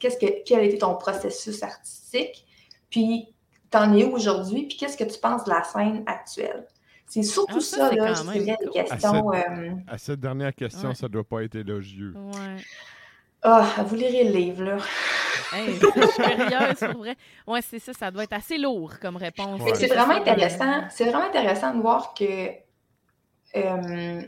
qu'est-ce 0.00 0.18
que, 0.18 0.42
quel 0.44 0.60
a 0.60 0.62
été 0.62 0.78
ton 0.78 0.94
processus 0.96 1.62
artistique, 1.62 2.46
puis 2.90 3.34
t'en 3.70 3.92
es 3.94 4.04
où 4.04 4.14
aujourd'hui, 4.14 4.66
puis 4.66 4.76
qu'est-ce 4.76 4.96
que 4.96 5.04
tu 5.04 5.18
penses 5.18 5.44
de 5.44 5.50
la 5.50 5.62
scène 5.64 6.02
actuelle? 6.06 6.66
C'est 7.06 7.22
surtout 7.22 7.58
ah, 7.58 7.60
ça, 7.60 7.94
là, 7.94 8.14
je 8.14 8.22
dirais, 8.22 8.56
des 8.60 8.70
questions. 8.70 9.32
Euh, 9.32 9.70
à 9.86 9.98
cette, 9.98 10.20
dernière 10.20 10.54
question, 10.54 10.94
ça 10.94 11.06
ne 11.06 11.12
doit 11.12 11.24
pas 11.24 11.42
être 11.42 11.54
élogieux. 11.54 12.14
Ouais. 12.16 12.62
Ah, 13.42 13.66
vous 13.86 13.94
lirez 13.94 14.24
le 14.24 14.30
livre, 14.32 14.64
là. 14.64 14.78
je 15.52 15.72
suis 15.72 16.22
curieuse, 16.22 16.92
pour 16.92 17.02
vrai. 17.02 17.16
Ouais, 17.46 17.60
c'est 17.60 17.78
ça, 17.78 17.92
ça 17.92 18.10
doit 18.10 18.24
être 18.24 18.32
assez 18.32 18.56
lourd 18.56 18.98
comme 19.00 19.16
réponse. 19.16 19.60
C'est 19.74 19.88
vraiment 19.88 20.14
intéressant. 20.14 20.84
C'est 20.90 21.04
vraiment 21.04 21.26
intéressant 21.26 21.74
de 21.74 21.80
voir 21.80 22.14
que 22.14 22.63
euh, 23.56 24.22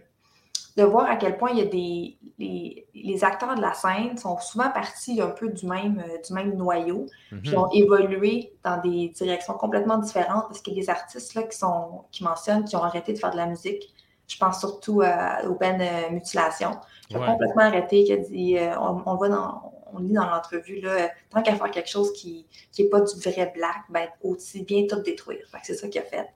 de 0.77 0.83
voir 0.85 1.07
à 1.11 1.17
quel 1.17 1.39
point 1.39 1.51
il 1.53 1.59
y 1.59 1.63
a 1.63 1.65
des. 1.67 2.19
Les, 2.39 2.87
les 2.95 3.25
acteurs 3.25 3.55
de 3.55 3.63
la 3.63 3.73
scène 3.73 4.19
sont 4.19 4.39
souvent 4.39 4.71
partis 4.71 5.23
un 5.23 5.29
peu 5.31 5.49
du 5.49 5.67
même, 5.67 6.03
euh, 6.07 6.19
du 6.27 6.33
même 6.35 6.55
noyau, 6.55 7.07
puis 7.43 7.57
Mhm. 7.57 7.59
ont 7.59 7.71
évolué 7.73 8.53
dans 8.63 8.79
des 8.83 9.09
directions 9.09 9.55
complètement 9.55 9.97
différentes 9.99 10.45
parce 10.49 10.61
qu'il 10.61 10.75
y 10.75 10.79
a 10.79 10.81
des 10.83 10.91
artistes 10.91 11.35
là, 11.35 11.45
qui, 11.45 11.57
sont, 11.57 12.05
qui 12.13 12.25
mentionnent 12.25 12.65
qui 12.65 12.77
ont 12.77 12.83
arrêté 12.83 13.15
de 13.15 13.19
faire 13.19 13.31
de 13.31 13.39
la 13.39 13.47
musique. 13.47 13.95
Je 14.29 14.37
pense 14.39 14.59
surtout 14.61 15.01
à, 15.03 15.45
au 15.49 15.55
Ben 15.55 15.81
euh, 15.81 16.11
Mutilation, 16.11 16.73
qui 17.09 17.17
a 17.17 17.21
Ouais. 17.21 17.27
complètement 17.27 17.63
arrêté, 17.63 18.05
qui 18.05 18.13
a 18.13 18.17
dit 18.19 18.59
euh, 18.59 18.79
on, 18.81 19.15
voit 19.17 19.29
dans. 19.31 19.73
On 19.93 20.01
lit 20.01 20.13
dans 20.15 20.27
l'entrevue, 20.29 20.81
là, 20.81 20.91
euh, 20.91 21.07
tant 21.31 21.43
qu'à 21.43 21.55
faire 21.55 21.71
quelque 21.71 21.89
chose 21.89 22.13
qui 22.13 22.45
n'est 22.79 22.87
pas 22.87 23.01
du 23.01 23.15
vrai 23.21 23.51
black, 23.55 23.77
ben, 23.89 24.09
aussi 24.23 24.63
bien 24.65 24.85
tout 24.87 25.01
détruire. 25.01 25.47
Que 25.53 25.59
c'est 25.63 25.75
ça 25.75 25.89
qu'il 25.89 26.01
a 26.03 26.05
fait. 26.05 26.27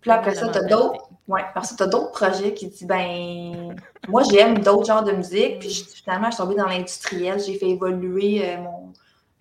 Puis 0.00 0.10
après 0.10 0.34
ça, 0.34 0.48
tu 0.48 0.58
as 0.58 0.64
d'autres 0.64 1.04
Ouais, 1.28 1.42
parce 1.52 1.72
que 1.72 1.76
tu 1.76 1.82
as 1.82 1.86
d'autres 1.88 2.12
projets 2.12 2.54
qui 2.54 2.68
disent 2.68 2.86
ben 2.86 3.76
moi 4.08 4.22
j'aime 4.30 4.60
d'autres 4.60 4.86
genres 4.86 5.04
de 5.04 5.12
musique, 5.12 5.58
puis 5.58 5.68
je- 5.68 5.84
finalement 5.84 6.30
je 6.30 6.36
suis 6.36 6.42
tombée 6.42 6.54
dans 6.54 6.66
l'industriel, 6.66 7.38
j'ai 7.38 7.58
fait 7.58 7.68
évoluer 7.68 8.48
euh, 8.48 8.56
mon, 8.62 8.92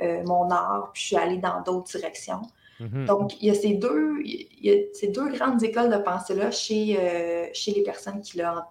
euh, 0.01 0.21
mon 0.25 0.49
art, 0.51 0.89
puis 0.91 1.01
je 1.01 1.07
suis 1.07 1.15
allée 1.15 1.37
dans 1.37 1.61
d'autres 1.61 1.87
directions. 1.87 2.41
Mhm. 2.81 3.05
Donc, 3.05 3.41
il 3.41 3.47
y 3.47 3.51
a 3.51 3.55
ces 3.55 3.73
deux, 3.75 4.19
il 4.23 4.47
y 4.61 4.69
a 4.69 4.75
ces 4.93 5.07
deux 5.07 5.29
grandes 5.29 5.63
écoles 5.63 5.89
de 5.89 5.97
pensée-là 5.97 6.51
chez, 6.51 6.97
euh, 6.99 7.47
chez 7.53 7.71
les 7.71 7.81
personnes 7.83 8.19
qui 8.21 8.37
l'ont 8.37 8.61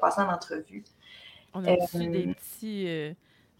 passé 0.00 0.20
en 0.20 0.32
entrevue. 0.32 0.84
On 1.52 1.64
a 1.64 1.74
reçu 1.74 2.06
des 2.06 2.32
petits, 2.32 2.84
euh, 2.88 3.12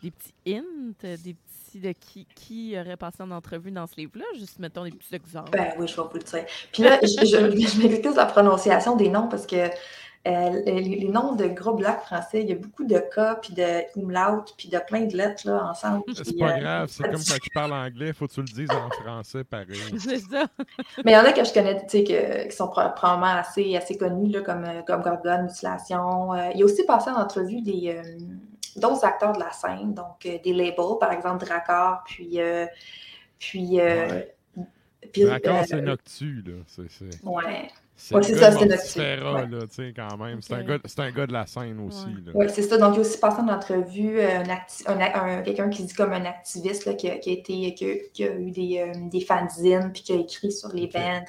des 0.03 0.11
petits 0.13 0.35
hints, 0.47 1.17
des 1.23 1.35
de 1.81 1.93
qui, 1.93 2.27
qui 2.35 2.77
aurait 2.79 2.97
passé 2.97 3.23
en 3.23 3.31
entrevue 3.31 3.71
dans 3.71 3.87
ce 3.87 3.97
livre-là? 3.97 4.25
Juste 4.39 4.59
mettons 4.59 4.85
des 4.85 4.91
petits 4.93 5.15
exemples. 5.15 5.51
Ben 5.53 5.73
oui, 5.79 5.87
je 5.89 5.97
vais 5.97 6.03
vous 6.03 6.15
le 6.15 6.23
dire. 6.23 6.45
Puis 6.73 6.83
là, 6.83 6.99
je, 7.03 7.09
je, 7.09 7.27
je 7.69 7.83
m'excuse 7.83 8.17
la 8.17 8.27
prononciation 8.27 8.97
des 8.97 9.09
noms 9.09 9.29
parce 9.29 9.47
que 9.47 9.57
euh, 10.27 10.63
les, 10.67 10.81
les 10.83 11.09
noms 11.09 11.37
de 11.37 11.47
groupes 11.47 11.79
black 11.79 12.01
français, 12.03 12.43
il 12.43 12.49
y 12.49 12.53
a 12.53 12.57
beaucoup 12.57 12.83
de 12.85 12.99
K, 12.99 13.41
puis 13.41 13.55
de 13.55 13.97
umlaut, 13.97 14.43
puis 14.59 14.69
de 14.69 14.79
plein 14.85 15.03
de 15.03 15.17
lettres 15.17 15.47
là, 15.47 15.69
ensemble. 15.71 16.03
C'est 16.15 16.37
pas 16.37 16.57
euh, 16.57 16.59
grave, 16.59 16.89
c'est 16.91 17.05
comme 17.05 17.13
quand 17.13 17.39
tu 17.41 17.51
parles 17.55 17.73
anglais, 17.73 18.13
faut 18.13 18.27
que 18.27 18.33
tu 18.33 18.41
le 18.41 18.47
dises 18.47 18.69
en 18.71 18.91
français 19.03 19.45
pareil. 19.45 19.79
c'est 20.01 20.19
ça. 20.19 20.47
Mais 21.05 21.13
il 21.13 21.15
y 21.15 21.17
en 21.17 21.25
a 21.25 21.33
que 21.33 21.45
je 21.45 21.53
connais, 21.53 21.77
tu 21.87 21.99
sais, 21.99 22.03
que- 22.05 22.49
qui 22.49 22.57
sont 22.57 22.67
pro- 22.67 22.91
probablement 22.97 23.39
assez, 23.39 23.77
assez 23.77 23.97
connus, 23.97 24.33
là, 24.33 24.41
comme, 24.41 24.65
euh, 24.65 24.83
comme 24.85 25.03
Gorgon, 25.03 25.45
Mutilation. 25.45 26.33
Euh, 26.35 26.51
il 26.55 26.59
y 26.59 26.63
a 26.63 26.65
aussi 26.65 26.85
passé 26.85 27.09
en 27.11 27.21
entrevue 27.21 27.63
des, 27.63 27.95
euh, 27.97 28.19
d'autres 28.81 29.05
acteurs 29.05 29.33
de 29.33 29.41
la 29.41 29.51
scène, 29.53 29.95
donc 29.95 30.25
euh, 30.27 30.39
des 30.45 30.53
labels, 30.53 30.99
par 31.01 31.13
exemple 31.13 31.45
Dracor, 31.45 32.03
puis. 32.07 32.41
euh, 32.41 32.67
puis, 33.39 33.81
euh, 33.81 34.23
puis, 35.13 35.25
D'accord, 35.25 35.59
euh, 35.59 35.63
c'est 35.69 35.81
Noctu, 35.83 36.43
là. 36.47 36.55
C'est, 36.67 36.91
c'est, 36.91 37.23
Ouais, 37.23 37.69
c'est 37.95 38.15
Ouais, 38.15 38.23
ça, 38.23 38.51
c'est 38.51 38.67
Mortifera, 38.67 39.47
Noctu, 39.47 39.55
là, 39.55 39.67
tu 39.69 39.75
sais, 39.75 39.93
quand 39.95 40.17
même. 40.17 40.43
C'est, 40.43 40.55
un 40.55 40.65
gars, 40.65 40.79
c'est 40.85 41.01
un 41.01 41.11
gars 41.13 41.27
de 41.27 41.33
la 41.33 41.47
scène 41.47 41.79
aussi, 41.87 42.07
Ouais. 42.07 42.13
là. 42.27 42.33
ouais, 42.35 42.49
c'est 42.49 42.63
ça. 42.63 42.77
Donc, 42.79 42.95
il 42.95 42.97
y 42.97 42.99
a 42.99 43.01
aussi 43.03 43.19
passé 43.21 43.41
en 43.41 43.49
entrevue 43.49 44.21
un 44.21 44.43
acti- 44.45 44.83
un 44.87 44.99
a- 45.01 45.19
un- 45.23 45.43
quelqu'un 45.43 45.69
qui 45.69 45.83
se 45.83 45.89
dit 45.89 45.95
comme 45.95 46.13
un 46.13 46.25
activiste 46.25 46.87
là, 46.87 46.95
qui, 46.95 47.09
a, 47.11 47.19
qui 47.19 47.31
a 47.31 47.33
été, 47.35 47.75
qui 47.75 47.85
a, 47.91 47.95
qui 48.13 48.25
a 48.25 48.35
eu 48.35 48.51
des, 48.51 48.79
euh, 48.81 49.09
des 49.11 49.21
fanzines, 49.21 49.91
puis 49.93 50.03
qui 50.03 50.13
a 50.13 50.17
écrit 50.17 50.51
sur 50.51 50.71
les 50.73 50.85
Ok. 50.85 50.93
bands. 50.95 51.25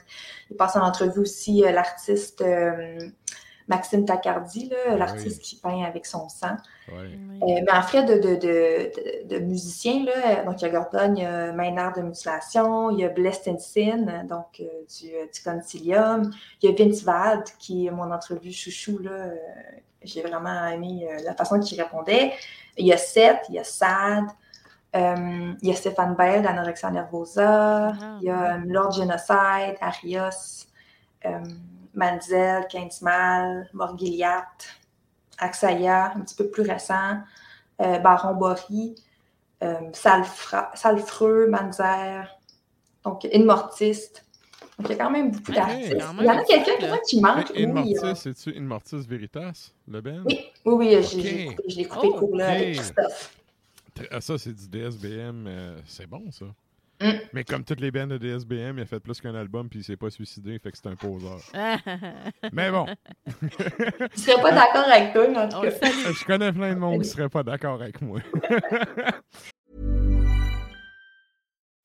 Il 0.50 0.58
passe 0.58 0.76
en 0.76 0.82
entrevue 0.82 1.20
aussi 1.20 1.64
euh, 1.66 1.72
l'artiste 1.72 2.42
euh, 2.42 2.98
Maxime 3.68 4.06
Tacardi, 4.06 4.70
là, 4.70 4.96
l'artiste 4.96 5.42
qui 5.42 5.58
peint 5.58 5.84
avec 5.84 6.06
son 6.06 6.30
sang. 6.30 6.56
Oui. 6.90 7.20
Euh, 7.42 7.62
mais 7.66 7.74
en 7.74 7.82
fait, 7.82 8.04
de, 8.04 8.14
de, 8.14 8.36
de, 8.36 9.28
de, 9.28 9.36
de 9.36 9.40
musiciens, 9.44 10.06
là, 10.06 10.44
donc 10.46 10.62
il 10.62 10.66
y 10.66 10.68
a 10.70 10.72
Gordon, 10.72 11.16
il 11.16 11.24
y 11.24 11.26
a 11.26 11.52
Maynard 11.52 11.94
de 11.94 12.02
Mutilation, 12.02 12.92
il 12.92 13.00
y 13.00 13.06
a 13.06 13.10
Bless 13.10 13.44
Tensin, 13.44 14.24
donc 14.24 14.62
euh, 14.62 14.64
du, 15.00 15.14
euh, 15.14 15.26
du 15.34 15.42
Concilium, 15.44 16.32
il 16.62 16.70
y 16.70 16.74
a 16.74 16.86
Vince 16.86 17.04
qui 17.60 17.88
est 17.88 17.92
mon 17.92 18.10
entrevue 18.12 18.54
chouchou, 18.54 19.00
là, 19.00 19.12
euh, 19.12 19.36
j'ai 20.02 20.22
vraiment 20.22 20.68
aimé 20.68 21.10
euh, 21.12 21.18
la 21.26 21.34
façon 21.34 21.60
qu'il 21.60 21.82
répondait. 21.82 22.32
Il 22.78 22.86
y 22.86 22.94
a 22.94 22.98
Seth, 22.98 23.42
il 23.50 23.56
y 23.56 23.60
a 23.60 23.64
Sad, 23.66 24.26
euh, 24.96 25.54
il 25.62 25.68
y 25.68 25.72
a 25.72 25.76
Stéphane 25.76 26.16
Bell 26.16 26.42
d'Anorexia 26.42 26.90
Nervosa, 26.92 27.88
Ah, 27.90 28.18
il 28.22 28.28
y 28.28 28.30
a 28.30 28.54
euh, 28.54 28.58
Lord 28.66 28.94
Genocide, 28.94 29.76
Arios, 29.82 30.68
euh, 31.26 31.40
Manzel, 31.98 32.66
Quinzmal, 32.70 33.70
Morgiliat, 33.74 34.48
Axaya, 35.40 36.14
un 36.16 36.22
petit 36.22 36.36
peu 36.36 36.50
plus 36.50 36.64
récent, 36.64 37.18
euh, 37.82 38.00
Baron 38.00 38.36
Bory, 38.36 38.96
euh, 39.64 39.92
Salfra- 39.92 40.70
Salfreux, 40.76 41.48
Manzer, 41.48 42.28
donc 43.04 43.26
Inmortiste. 43.26 44.26
Donc 44.78 44.90
il 44.90 44.96
y 44.96 45.00
a 45.00 45.04
quand 45.04 45.12
même 45.12 45.32
beaucoup 45.32 45.52
d'artistes. 45.52 45.92
Il 46.20 46.26
y 46.26 46.30
en 46.30 46.38
a 46.38 46.44
quelqu'un 46.44 46.98
qui 47.08 47.20
manque. 47.20 47.52
In 47.58 47.72
oui, 47.84 47.96
euh, 48.04 48.14
c'est-tu 48.16 48.56
In 48.56 48.62
Mortis 48.62 49.06
Veritas, 49.08 49.72
le 49.88 50.02
band? 50.02 50.24
oui, 50.26 50.52
oui, 50.66 50.96
coupé, 50.96 51.64
je 51.68 51.76
l'ai 51.78 51.86
coupé 51.86 52.08
Oh, 52.14 52.20
court 52.20 52.36
là, 52.36 52.50
avec. 52.52 52.74
Christophe. 52.76 53.34
Ah, 54.12 54.22
ça, 54.22 54.38
c'est 54.38 54.54
du 54.54 54.68
DSBM. 54.68 55.46
euh, 55.48 55.80
c'est 55.88 56.06
bon, 56.06 56.32
ça. 56.32 56.46
Mm. 57.02 57.12
Mais 57.34 57.44
comme 57.44 57.64
toutes 57.64 57.80
les 57.80 57.92
bandes 57.92 58.10
de 58.10 58.18
DSBM, 58.18 58.78
il 58.78 58.82
a 58.82 58.86
fait 58.86 59.00
plus 59.00 59.22
qu'un 59.22 59.36
album 59.36 59.70
puis 59.70 59.80
il 59.80 59.84
s'est 59.84 59.98
pas 59.98 60.10
suicidé, 60.10 60.58
fait 60.60 60.72
que 60.72 60.78
c'est 60.78 60.88
un 60.88 60.96
poseur. 60.96 61.40
Mais 62.54 62.72
bon, 62.72 62.88
Je 64.16 64.20
serais 64.20 64.42
pas 64.42 64.52
d'accord 64.52 64.88
avec 64.92 65.14
toi, 65.14 65.28
en 65.44 65.50
tout 65.50 65.62
cas. 65.62 65.70
je 66.12 66.26
connais 66.26 66.52
plein 66.52 66.74
de 66.74 66.80
monde 66.80 67.04
qui 67.04 67.10
serait 67.10 67.30
pas 67.30 67.44
d'accord 67.44 67.82
avec 67.82 68.02
moi. 68.02 68.20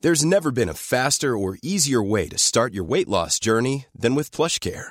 There's 0.00 0.24
never 0.24 0.50
been 0.50 0.68
a 0.68 0.74
faster 0.74 1.36
or 1.36 1.56
easier 1.62 2.02
way 2.02 2.26
to 2.28 2.36
start 2.36 2.74
your 2.74 2.82
weight 2.82 3.08
loss 3.08 3.38
journey 3.38 3.86
than 3.96 4.16
with 4.16 4.32
PlushCare. 4.32 4.90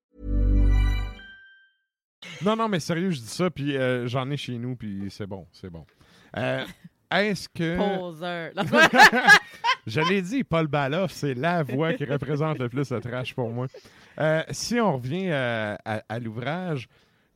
Non, 2.43 2.55
non, 2.55 2.67
mais 2.67 2.79
sérieux, 2.79 3.11
je 3.11 3.19
dis 3.19 3.27
ça, 3.27 3.49
puis 3.49 3.75
euh, 3.77 4.07
j'en 4.07 4.29
ai 4.29 4.37
chez 4.37 4.57
nous, 4.57 4.75
puis 4.75 5.05
c'est 5.09 5.27
bon, 5.27 5.47
c'est 5.51 5.69
bon. 5.69 5.85
Euh, 6.37 6.63
Est-ce 7.11 7.49
que... 7.49 7.77
Poseur. 7.99 8.51
Je 9.87 9.99
l'ai 10.01 10.21
dit, 10.21 10.43
Paul 10.43 10.67
Baloff, 10.67 11.11
c'est 11.11 11.33
la 11.33 11.63
voix 11.63 11.93
qui 11.93 12.05
représente 12.05 12.59
le 12.59 12.69
plus 12.69 12.91
le 12.91 12.99
trash 13.01 13.33
pour 13.33 13.49
moi. 13.49 13.65
Euh, 14.19 14.43
si 14.51 14.79
on 14.79 14.97
revient 14.97 15.31
à, 15.31 15.73
à 16.07 16.19
l'ouvrage, 16.19 16.87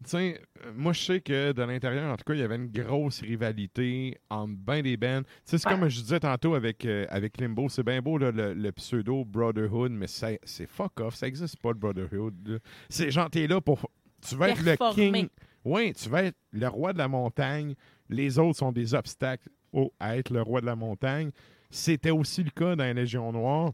tiens, 0.03 0.33
euh, 0.63 0.71
moi 0.75 0.93
je 0.93 1.01
sais 1.01 1.21
que 1.21 1.53
de 1.53 1.63
l'intérieur, 1.63 2.11
en 2.13 2.15
tout 2.15 2.23
cas, 2.23 2.33
il 2.35 2.39
y 2.41 2.43
avait 2.43 2.57
une 2.57 2.67
grosse 2.71 3.21
rivalité 3.21 4.19
entre 4.29 4.53
ben 4.55 4.83
des 4.83 4.95
bands. 4.95 5.23
Tu 5.23 5.29
sais, 5.45 5.57
c'est 5.57 5.67
Ouais. 5.67 5.73
comme 5.79 5.89
je 5.89 5.99
disais 6.01 6.19
tantôt 6.19 6.53
avec, 6.53 6.85
euh, 6.85 7.07
avec 7.09 7.41
Limbo, 7.41 7.67
c'est 7.67 7.81
bien 7.83 7.99
beau 7.99 8.19
là, 8.19 8.29
le, 8.31 8.53
le 8.53 8.71
pseudo 8.73 9.25
Brotherhood, 9.25 9.91
mais 9.91 10.05
c'est 10.07 10.39
c'est 10.43 10.67
fuck 10.69 10.99
off, 10.99 11.15
ça 11.15 11.25
existe 11.27 11.57
pas 11.59 11.69
le 11.69 11.79
Brotherhood. 11.79 12.61
C'est 12.89 13.09
genre, 13.09 13.29
t'es 13.31 13.47
là 13.47 13.59
pour. 13.59 13.89
Tu 14.27 14.35
vas 14.35 14.49
être 14.49 14.61
le 14.63 14.75
king. 14.93 15.27
Oui, 15.63 15.93
tu 15.93 16.09
vas 16.09 16.23
être 16.23 16.37
le 16.51 16.67
roi 16.67 16.93
de 16.93 16.97
la 16.99 17.07
montagne. 17.07 17.75
Les 18.09 18.37
autres 18.37 18.59
sont 18.59 18.71
des 18.71 18.93
obstacles 18.93 19.49
au, 19.73 19.91
à 19.99 20.17
être 20.17 20.29
le 20.31 20.41
roi 20.41 20.61
de 20.61 20.65
la 20.67 20.75
montagne. 20.75 21.31
C'était 21.71 22.11
aussi 22.11 22.43
le 22.43 22.51
cas 22.51 22.75
dans 22.75 22.83
la 22.83 22.93
Légion 22.93 23.31
Noire. 23.31 23.71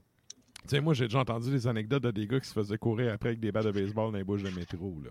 Tu 0.64 0.70
sais, 0.70 0.80
moi, 0.82 0.94
j'ai 0.94 1.06
déjà 1.06 1.20
entendu 1.20 1.50
des 1.52 1.68
anecdotes 1.68 2.04
de 2.04 2.12
des 2.12 2.28
gars 2.28 2.40
qui 2.40 2.48
se 2.48 2.54
faisaient 2.54 2.78
courir 2.78 3.14
après 3.14 3.30
avec 3.30 3.40
des 3.42 3.52
balles 3.52 3.66
de 3.66 3.72
baseball 3.72 4.12
dans 4.12 4.18
les 4.18 4.24
bouches 4.24 4.44
de 4.44 4.50
métro. 4.52 4.96
Là. 5.04 5.10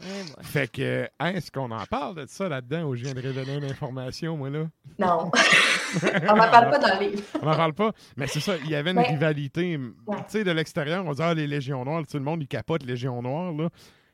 Ouais. 0.00 0.24
Fait 0.42 0.70
que, 0.70 1.08
hein, 1.20 1.32
est-ce 1.34 1.50
qu'on 1.52 1.70
en 1.70 1.84
parle 1.86 2.16
de 2.16 2.26
ça 2.26 2.48
là-dedans 2.48 2.82
ou 2.84 2.94
je 2.96 3.04
viens 3.04 3.14
de 3.14 3.20
révéler 3.20 3.54
une 3.54 3.64
information, 3.64 4.36
moi, 4.36 4.50
là? 4.50 4.66
Non. 4.98 5.30
On 6.30 6.36
n'en 6.36 6.50
parle 6.50 6.70
pas 6.70 6.78
dans 6.78 6.98
le 7.00 7.06
livre. 7.10 7.22
On 7.40 7.46
n'en 7.46 7.56
parle 7.56 7.74
pas? 7.74 7.92
Mais 8.16 8.26
c'est 8.26 8.40
ça, 8.40 8.56
il 8.64 8.70
y 8.70 8.74
avait 8.74 8.90
une 8.90 8.98
Ouais. 8.98 9.08
rivalité. 9.08 9.76
Ouais. 10.06 10.16
Tu 10.16 10.22
sais, 10.28 10.44
de 10.44 10.50
l'extérieur, 10.50 11.04
on 11.06 11.12
dit, 11.12 11.22
ah, 11.22 11.32
les 11.34 11.46
Légions 11.46 11.84
Noires, 11.84 12.02
tout 12.08 12.16
le 12.18 12.24
monde, 12.24 12.42
il 12.42 12.48
capote 12.48 12.82
Légion 12.84 13.22
Noire, 13.22 13.52
là. 13.52 13.68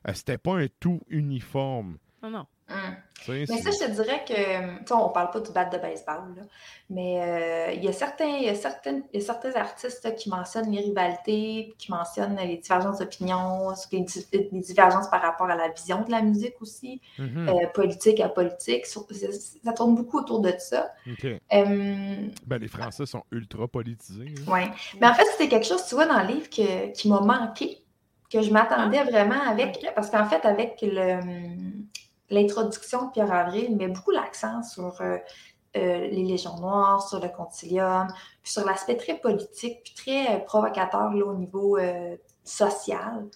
Euh, 0.09 0.13
C'était 0.15 0.39
pas 0.39 0.57
un 0.57 0.67
tout 0.81 1.01
uniforme. 1.09 1.99
Non, 2.23 2.31
non. 2.31 2.47
Hum. 2.69 2.97
Mais 3.29 3.47
ça, 3.47 3.71
je 3.71 3.85
te 3.85 3.91
dirais 3.91 4.25
que, 4.27 4.85
tu 4.85 4.93
on 4.93 5.11
parle 5.11 5.31
pas 5.31 5.41
du 5.41 5.51
bat 5.53 5.67
de 5.67 5.77
baseball, 5.77 6.23
mais 6.89 7.21
euh, 7.21 7.73
il, 7.75 7.85
y 7.85 7.89
a 7.89 7.93
certains, 7.93 8.27
il, 8.27 8.45
y 8.45 8.49
a 8.49 8.55
certaines, 8.55 9.03
il 9.13 9.21
y 9.21 9.23
a 9.23 9.27
certains 9.27 9.53
artistes 9.57 10.15
qui 10.17 10.31
mentionnent 10.31 10.71
les 10.71 10.81
rivalités, 10.81 11.75
qui 11.77 11.91
mentionnent 11.91 12.37
les 12.37 12.57
divergences 12.57 12.99
d'opinion, 12.99 13.73
les, 13.93 14.07
les, 14.33 14.61
divergences 14.61 15.11
par 15.11 15.21
rapport 15.21 15.51
à 15.51 15.57
la 15.57 15.69
vision 15.69 16.03
de 16.03 16.11
la 16.11 16.23
musique 16.23 16.55
aussi, 16.61 17.01
mm-hmm. 17.19 17.49
euh, 17.49 17.67
politique 17.75 18.21
à 18.21 18.29
politique. 18.29 18.87
Ça, 18.87 19.73
tourne 19.75 19.95
beaucoup 19.95 20.19
autour 20.19 20.41
de 20.41 20.55
ça. 20.59 20.91
ben, 22.47 22.59
les 22.59 22.69
Français 22.69 23.07
sont 23.07 23.25
ultra 23.33 23.69
politisés. 23.69 24.35
Hein. 24.39 24.45
Oui. 24.47 24.61
Mais 25.01 25.09
en 25.09 25.15
fait, 25.15 25.27
c'était 25.33 25.49
quelque 25.49 25.67
chose, 25.67 25.85
tu 25.87 25.95
vois, 25.95 26.07
dans 26.07 26.23
le 26.23 26.29
livre 26.29 26.49
qui 26.49 27.09
m'a 27.09 27.21
manqué, 27.21 27.83
que 28.31 28.43
je 28.43 28.51
m'attendais 28.53 28.99
ah. 28.99 29.05
vraiment 29.05 29.41
avec, 29.47 29.85
parce 29.95 30.09
qu'en 30.09 30.25
fait, 30.25 30.45
avec 30.47 30.85
l'introduction 32.31 33.07
de 33.07 33.11
Pierre 33.11 33.33
Avril 33.33 33.77
met 33.77 33.89
beaucoup 33.89 34.13
l'accent 34.13 34.63
sur 34.63 35.01
euh, 35.01 35.19
euh, 35.77 36.09
les 36.09 36.25
Légions 36.25 36.57
noires, 36.59 37.07
sur 37.07 37.21
le 37.21 37.29
concilium, 37.29 38.07
puis 38.43 38.53
sur 38.53 38.65
l'aspect 38.65 38.97
très 38.97 39.19
politique, 39.19 39.81
puis 39.83 39.95
très 39.95 40.37
euh, 40.37 40.39
provocateur 40.39 41.13
au 41.13 41.35
niveau 41.35 41.79
social 42.45 43.27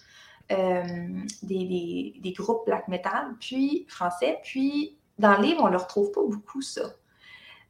des, 0.49 2.33
groupes 2.37 2.65
black 2.65 2.87
metal, 2.87 3.35
puis 3.39 3.85
français. 3.89 4.39
Puis 4.43 4.97
dans 5.17 5.37
le 5.37 5.43
livre, 5.43 5.61
on 5.63 5.67
ne 5.67 5.71
le 5.71 5.77
retrouve 5.77 6.11
pas 6.11 6.21
beaucoup, 6.21 6.61
ça. 6.61 6.83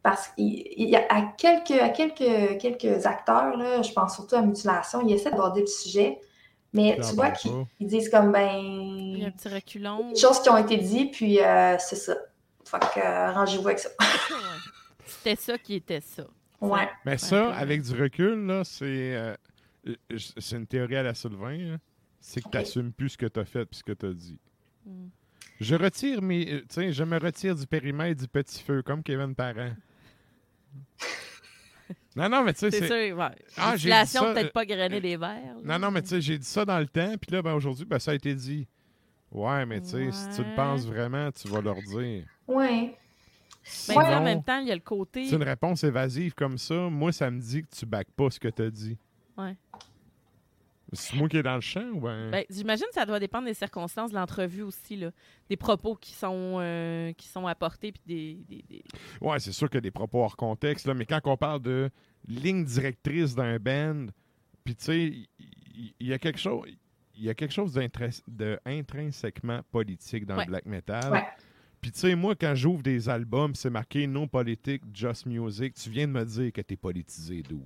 Parce 0.03 0.27
qu'il 0.27 0.89
y 0.89 0.95
a 0.95 1.03
à 1.09 1.21
quelques, 1.35 1.71
à 1.71 1.89
quelques, 1.89 2.59
quelques 2.59 3.07
acteurs, 3.07 3.57
là, 3.57 3.81
je 3.81 3.91
pense 3.91 4.13
surtout 4.13 4.35
à 4.35 4.41
Mutilation, 4.41 5.01
ils 5.01 5.13
essaient 5.13 5.31
d'aborder 5.31 5.61
le 5.61 5.67
sujet, 5.67 6.19
mais 6.73 6.97
tu 6.97 7.15
vois 7.15 7.31
qu'ils 7.31 7.65
disent 7.79 8.09
comme 8.09 8.31
ben. 8.31 8.57
Il 8.57 9.19
y 9.19 9.23
a 9.23 9.27
un 9.27 9.31
petit 9.31 9.47
reculon. 9.47 10.11
Des 10.11 10.19
choses 10.19 10.41
qui 10.41 10.49
ont 10.49 10.57
été 10.57 10.77
dites, 10.77 11.13
puis 11.13 11.39
euh, 11.39 11.77
c'est 11.79 11.95
ça. 11.95 12.15
Fait 12.65 12.79
que 12.79 12.99
euh, 12.99 13.31
rangez-vous 13.31 13.67
avec 13.67 13.79
ça. 13.79 13.89
C'était 15.05 15.35
ça 15.35 15.57
qui 15.57 15.75
était 15.75 16.01
ça. 16.01 16.25
Ouais. 16.59 16.89
Mais 17.05 17.17
ça, 17.17 17.53
avec 17.53 17.81
du 17.81 17.93
recul, 18.01 18.45
là, 18.45 18.63
c'est. 18.63 19.15
Euh, 19.15 19.35
c'est 20.17 20.55
une 20.57 20.65
théorie 20.65 20.95
à 20.97 21.03
la 21.03 21.13
Sylvain. 21.13 21.77
C'est 22.19 22.41
que 22.41 22.49
tu 22.49 22.57
n'assumes 22.57 22.91
plus 22.91 23.09
ce 23.09 23.17
que 23.17 23.27
tu 23.27 23.39
as 23.39 23.45
fait 23.45 23.61
et 23.61 23.75
ce 23.75 23.83
que 23.83 23.93
tu 23.93 24.07
as 24.07 24.13
dit. 24.13 24.39
Hmm. 24.85 25.07
Je 25.61 25.75
retire 25.75 26.21
mes. 26.21 26.63
Tu 26.67 26.91
je 26.91 27.03
me 27.03 27.19
retire 27.19 27.55
du 27.55 27.67
périmètre 27.67 28.19
du 28.19 28.27
petit 28.27 28.61
feu, 28.61 28.81
comme 28.81 29.03
Kevin 29.03 29.35
Parent. 29.35 29.73
Non, 32.15 32.29
non, 32.29 32.43
mais 32.43 32.53
tu 32.53 32.59
sais, 32.59 32.71
c'est. 32.71 32.87
Sûr, 32.87 33.17
ouais. 33.17 33.31
Ah, 33.57 33.75
peut-être 33.75 34.53
pas 34.53 34.65
grainer 34.65 35.01
des 35.01 35.17
verres. 35.17 35.57
Non, 35.63 35.77
non, 35.77 35.91
mais 35.91 36.01
tu 36.01 36.09
sais, 36.09 36.21
j'ai 36.21 36.37
dit 36.37 36.45
ça 36.45 36.63
dans 36.63 36.79
le 36.79 36.87
temps, 36.87 37.15
puis 37.19 37.31
là, 37.31 37.41
ben, 37.41 37.53
aujourd'hui, 37.53 37.85
ben, 37.85 37.99
ça 37.99 38.11
a 38.11 38.13
été 38.13 38.33
dit. 38.33 38.67
Ouais, 39.31 39.65
mais 39.65 39.81
tu 39.81 39.89
sais, 39.89 40.11
si 40.11 40.29
tu 40.29 40.47
le 40.47 40.55
penses 40.55 40.85
vraiment, 40.85 41.29
tu 41.31 41.47
vas 41.49 41.59
leur 41.59 41.75
dire. 41.75 42.23
Oui. 42.47 42.91
Mais 43.89 43.97
en 43.97 44.23
même 44.23 44.43
temps, 44.43 44.59
il 44.59 44.67
y 44.67 44.71
a 44.71 44.75
le 44.75 44.81
côté. 44.81 45.25
C'est 45.25 45.35
une 45.35 45.43
réponse 45.43 45.83
évasive 45.83 46.33
comme 46.35 46.57
ça. 46.57 46.75
Moi, 46.89 47.11
ça 47.11 47.29
me 47.29 47.41
dit 47.41 47.63
que 47.63 47.75
tu 47.75 47.85
back 47.85 48.07
pas 48.15 48.29
ce 48.29 48.39
que 48.39 48.47
tu 48.47 48.61
as 48.61 48.69
dit. 48.69 48.97
Ouais. 49.37 49.55
C'est 50.93 51.15
moi 51.15 51.27
qui 51.27 51.37
est 51.37 51.43
dans 51.43 51.55
le 51.55 51.61
champ 51.61 51.87
ou 51.93 52.01
ben... 52.01 52.29
ben 52.31 52.45
J'imagine 52.49 52.85
que 52.87 52.93
ça 52.93 53.05
doit 53.05 53.19
dépendre 53.19 53.45
des 53.45 53.53
circonstances 53.53 54.11
de 54.11 54.15
l'entrevue 54.15 54.61
aussi, 54.61 54.95
là. 54.95 55.11
Des 55.49 55.57
propos 55.57 55.95
qui 55.95 56.13
sont, 56.13 56.57
euh, 56.59 57.11
qui 57.13 57.27
sont 57.27 57.47
apportés. 57.47 57.91
Puis 57.91 58.01
des, 58.47 58.63
des, 58.69 58.83
Ouais, 59.19 59.39
c'est 59.39 59.51
sûr 59.51 59.67
qu'il 59.67 59.77
y 59.77 59.79
a 59.79 59.81
des 59.81 59.91
propos 59.91 60.21
hors 60.21 60.37
contexte, 60.37 60.85
là, 60.85 60.93
mais 60.93 61.05
quand 61.05 61.19
on 61.25 61.37
parle 61.37 61.61
de 61.61 61.89
ligne 62.27 62.63
directrice 62.63 63.35
d'un 63.35 63.57
band, 63.57 64.07
puis 64.63 64.75
tu 64.75 64.83
sais, 64.85 65.13
il 65.99 66.07
y, 66.07 66.13
a 66.13 66.19
quelque 66.19 66.39
chose. 66.39 66.67
Il 67.15 67.23
y 67.23 67.29
a 67.29 67.33
quelque 67.33 67.53
chose 67.53 67.73
d'intrinsèquement 68.27 69.61
politique 69.71 70.25
dans 70.25 70.37
le 70.37 70.45
black 70.45 70.65
metal. 70.65 71.25
Puis 71.81 71.91
tu 71.91 71.99
sais, 71.99 72.15
moi, 72.15 72.35
quand 72.35 72.55
j'ouvre 72.55 72.81
des 72.81 73.09
albums, 73.09 73.53
c'est 73.53 73.69
marqué 73.69 74.07
non 74.07 74.27
politique, 74.27 74.81
just 74.91 75.27
music, 75.27 75.75
tu 75.75 75.91
viens 75.91 76.07
de 76.07 76.13
me 76.13 76.25
dire 76.25 76.51
que 76.51 76.61
t'es 76.61 76.75
politisé, 76.75 77.43
d'où? 77.43 77.63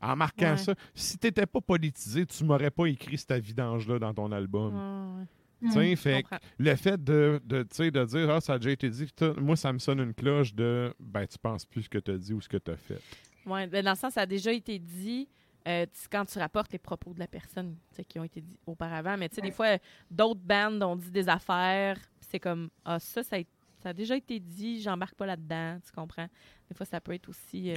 En 0.00 0.16
marquant 0.16 0.56
ça, 0.56 0.74
si 0.94 1.18
tu 1.18 1.26
n'étais 1.26 1.46
pas 1.46 1.60
politisé, 1.60 2.24
tu 2.26 2.44
m'aurais 2.44 2.70
pas 2.70 2.86
écrit 2.86 3.18
cette 3.18 3.42
vidange-là 3.42 3.98
dans 3.98 4.14
ton 4.14 4.30
album. 4.32 5.26
Ouais, 5.60 5.96
fait 5.96 6.24
le 6.58 6.76
fait 6.76 7.02
de, 7.02 7.40
de, 7.44 7.62
de 7.62 8.04
dire 8.04 8.30
ah, 8.30 8.40
ça 8.40 8.54
a 8.54 8.58
déjà 8.58 8.70
été 8.70 8.88
dit, 8.88 9.06
moi, 9.38 9.56
ça 9.56 9.72
me 9.72 9.78
sonne 9.78 9.98
une 10.00 10.14
cloche 10.14 10.54
de 10.54 10.94
ben, 11.00 11.26
tu 11.26 11.36
penses 11.38 11.66
plus 11.66 11.82
ce 11.82 11.88
que 11.88 11.98
tu 11.98 12.12
as 12.12 12.18
dit 12.18 12.32
ou 12.32 12.40
ce 12.40 12.48
que 12.48 12.58
tu 12.58 12.70
as 12.70 12.76
fait. 12.76 13.00
Oui, 13.44 13.66
ben, 13.66 13.84
dans 13.84 13.90
le 13.90 13.96
sens, 13.96 14.12
ça 14.14 14.22
a 14.22 14.26
déjà 14.26 14.52
été 14.52 14.78
dit. 14.78 15.28
Euh, 15.66 15.84
quand 16.10 16.24
tu 16.24 16.38
rapportes 16.38 16.72
les 16.72 16.78
propos 16.78 17.12
de 17.12 17.18
la 17.18 17.26
personne 17.26 17.76
qui 18.08 18.18
ont 18.18 18.24
été 18.24 18.40
dit 18.40 18.56
auparavant. 18.64 19.18
Mais 19.18 19.28
tu 19.28 19.34
sais, 19.34 19.42
des 19.42 19.50
fois, 19.50 19.76
d'autres 20.10 20.40
bandes 20.40 20.82
ont 20.82 20.96
dit 20.96 21.10
des 21.10 21.28
affaires, 21.28 21.98
c'est 22.20 22.38
comme, 22.38 22.70
ah, 22.86 22.98
ça, 22.98 23.22
ça 23.22 23.36
a 23.36 23.38
été 23.40 23.50
ça 23.82 23.90
a 23.90 23.92
déjà 23.92 24.16
été 24.16 24.40
dit, 24.40 24.80
j'embarque 24.82 25.14
pas 25.14 25.26
là-dedans, 25.26 25.78
tu 25.84 25.92
comprends? 25.92 26.28
Des 26.68 26.74
fois, 26.74 26.84
ça 26.84 27.00
peut 27.00 27.12
être 27.12 27.28
aussi 27.28 27.70
euh, 27.70 27.76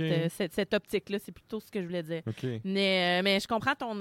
euh, 0.00 0.28
cette, 0.28 0.74
optique-là, 0.74 1.18
c'est 1.18 1.32
plutôt 1.32 1.60
ce 1.60 1.70
que 1.70 1.80
je 1.80 1.86
voulais 1.86 2.02
dire. 2.02 2.22
Mais, 2.64 3.20
euh, 3.20 3.22
mais 3.22 3.40
je 3.40 3.48
comprends 3.48 3.74
ton, 3.74 3.98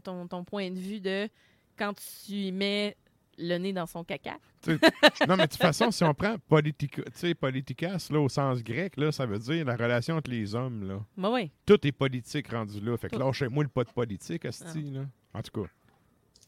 ton, 0.00 0.26
ton, 0.26 0.44
point 0.44 0.70
de 0.70 0.78
vue 0.78 1.00
de 1.00 1.28
quand 1.76 1.92
tu 2.24 2.52
mets 2.52 2.96
le 3.38 3.58
nez 3.58 3.72
dans 3.72 3.86
son 3.86 4.04
caca. 4.04 4.38
non, 4.68 5.36
mais 5.36 5.46
de 5.46 5.50
toute 5.50 5.56
façon, 5.56 5.90
si 5.90 6.04
on 6.04 6.14
prend 6.14 6.36
politica, 6.48 7.02
politicas 7.40 8.08
là, 8.10 8.20
au 8.20 8.28
sens 8.28 8.62
grec, 8.62 8.96
là, 8.96 9.10
ça 9.10 9.26
veut 9.26 9.38
dire 9.38 9.64
la 9.64 9.74
relation 9.74 10.16
entre 10.16 10.30
les 10.30 10.54
hommes. 10.54 10.86
Là. 10.86 11.00
Bah 11.16 11.30
oui. 11.32 11.50
Tout 11.66 11.84
est 11.84 11.92
politique 11.92 12.48
rendu 12.48 12.80
là. 12.80 12.96
Fait 12.96 13.08
que 13.08 13.16
lâchez-moi 13.16 13.64
le 13.64 13.68
pas 13.68 13.84
de 13.84 13.90
politique, 13.90 14.44
Asti. 14.44 14.82
Là. 14.82 15.06
En 15.34 15.42
tout 15.42 15.62
cas. 15.62 15.68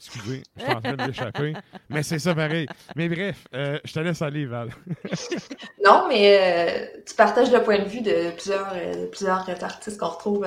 Excusez, 0.07 0.43
je 0.57 0.63
suis 0.63 0.73
en 0.73 0.81
train 0.81 0.93
de 0.97 1.03
l'échapper. 1.07 1.55
mais 1.89 2.03
c'est 2.03 2.19
ça 2.19 2.35
pareil. 2.35 2.67
Mais 2.95 3.09
bref, 3.09 3.47
euh, 3.55 3.79
je 3.85 3.93
te 3.93 4.01
laisse 4.01 4.21
aller, 4.21 4.45
Val. 4.45 4.71
non, 5.85 6.07
mais 6.09 6.39
euh, 6.41 7.03
tu 7.07 7.15
partages 7.15 7.51
le 7.51 7.63
point 7.63 7.79
de 7.79 7.89
vue 7.89 8.03
de 8.03 8.31
plusieurs, 8.33 8.73
euh, 8.75 9.07
plusieurs 9.07 9.49
artistes 9.65 9.99
qu'on 9.99 10.09
retrouve, 10.09 10.47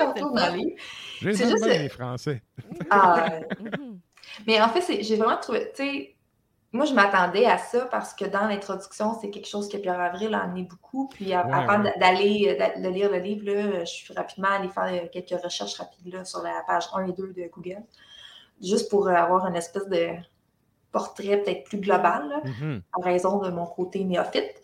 dans 0.00 0.54
les 0.56 0.76
J'ai 1.20 1.34
juste 1.34 1.66
les 1.66 1.88
Français. 1.90 2.42
ah, 2.90 3.40
mais 4.46 4.60
en 4.60 4.68
fait, 4.70 5.02
j'ai 5.02 5.16
vraiment 5.16 5.36
trouvé. 5.36 5.70
Tu 5.76 5.82
sais, 5.82 6.14
moi, 6.72 6.86
je 6.86 6.94
m'attendais 6.94 7.44
à 7.44 7.58
ça 7.58 7.84
parce 7.90 8.14
que 8.14 8.24
dans 8.24 8.46
l'introduction, 8.46 9.18
c'est 9.20 9.28
quelque 9.28 9.48
chose 9.48 9.68
que 9.68 9.76
Pierre 9.76 10.00
Avril 10.00 10.34
a 10.34 10.44
amené 10.44 10.62
beaucoup. 10.62 11.08
Puis 11.08 11.34
avant 11.34 11.84
d'aller 11.98 12.56
de 12.78 12.88
lire 12.88 13.10
le 13.10 13.18
livre, 13.18 13.44
là, 13.44 13.80
je 13.80 13.90
suis 13.90 14.14
rapidement 14.14 14.48
allée 14.48 14.70
faire 14.70 15.10
quelques 15.10 15.42
recherches 15.44 15.74
rapides 15.74 16.14
là, 16.14 16.24
sur 16.24 16.42
la 16.42 16.62
page 16.66 16.84
1 16.94 17.08
et 17.08 17.12
2 17.12 17.34
de 17.34 17.50
Google 17.52 17.82
juste 18.62 18.90
pour 18.90 19.08
avoir 19.08 19.46
une 19.46 19.56
espèce 19.56 19.88
de 19.88 20.08
portrait 20.92 21.38
peut-être 21.38 21.64
plus 21.64 21.78
global, 21.78 22.22
mm-hmm. 22.44 22.82
en 22.92 23.00
raison 23.00 23.38
de 23.38 23.50
mon 23.50 23.66
côté 23.66 24.04
néophyte. 24.04 24.62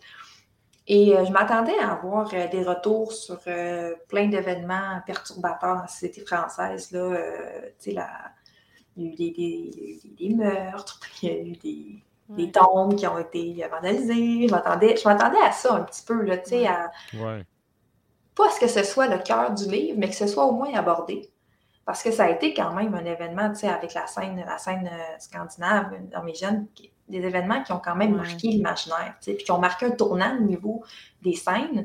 Et 0.89 1.15
euh, 1.15 1.23
je 1.23 1.31
m'attendais 1.31 1.77
à 1.77 1.91
avoir 1.91 2.33
euh, 2.33 2.47
des 2.47 2.63
retours 2.63 3.11
sur 3.11 3.37
euh, 3.47 3.93
plein 4.07 4.27
d'événements 4.27 5.01
perturbateurs 5.05 5.75
dans 5.75 5.81
la 5.81 5.87
société 5.87 6.25
française. 6.25 6.91
Là, 6.91 8.01
il 8.97 9.13
y 9.13 9.23
a 9.23 9.27
eu 9.27 10.11
des, 10.17 10.35
meurtres, 10.35 10.99
il 11.21 11.29
y 11.29 11.31
a 11.31 11.39
eu 11.41 12.01
des, 12.37 12.51
tombes 12.51 12.95
qui 12.95 13.05
ont 13.05 13.19
été 13.19 13.63
vandalisées. 13.69 14.47
Je 14.47 14.51
m'attendais 14.51 15.41
à 15.41 15.51
ça 15.51 15.75
un 15.75 15.81
petit 15.81 16.03
peu, 16.03 16.23
là, 16.23 16.37
à, 16.67 16.89
pas 18.35 18.47
à 18.47 18.51
ce 18.51 18.59
que 18.59 18.67
ce 18.67 18.81
soit 18.83 19.07
le 19.07 19.19
cœur 19.19 19.53
du 19.53 19.69
livre, 19.69 19.97
mais 19.99 20.09
que 20.09 20.15
ce 20.15 20.25
soit 20.25 20.45
au 20.45 20.53
moins 20.53 20.73
abordé 20.73 21.29
parce 21.89 22.03
que 22.03 22.11
ça 22.11 22.25
a 22.25 22.29
été 22.29 22.53
quand 22.53 22.71
même 22.75 22.93
un 22.93 23.03
événement, 23.03 23.49
tu 23.49 23.61
sais, 23.61 23.67
avec 23.67 23.95
la 23.95 24.05
scène, 24.05 24.39
la 24.45 24.59
scène 24.59 24.87
euh, 24.87 25.17
scandinave 25.17 25.91
dans 26.11 26.21
mes 26.21 26.35
jeunes, 26.35 26.67
des 27.07 27.17
événements 27.17 27.63
qui 27.63 27.71
ont 27.71 27.81
quand 27.83 27.95
même 27.95 28.15
marqué 28.15 28.49
l'imaginaire, 28.49 29.15
tu 29.19 29.31
sais, 29.31 29.33
puis 29.33 29.43
qui 29.43 29.51
ont 29.51 29.57
marqué 29.57 29.87
un 29.87 29.89
tournant 29.89 30.37
au 30.37 30.43
niveau 30.43 30.83
des 31.23 31.33
scènes. 31.33 31.83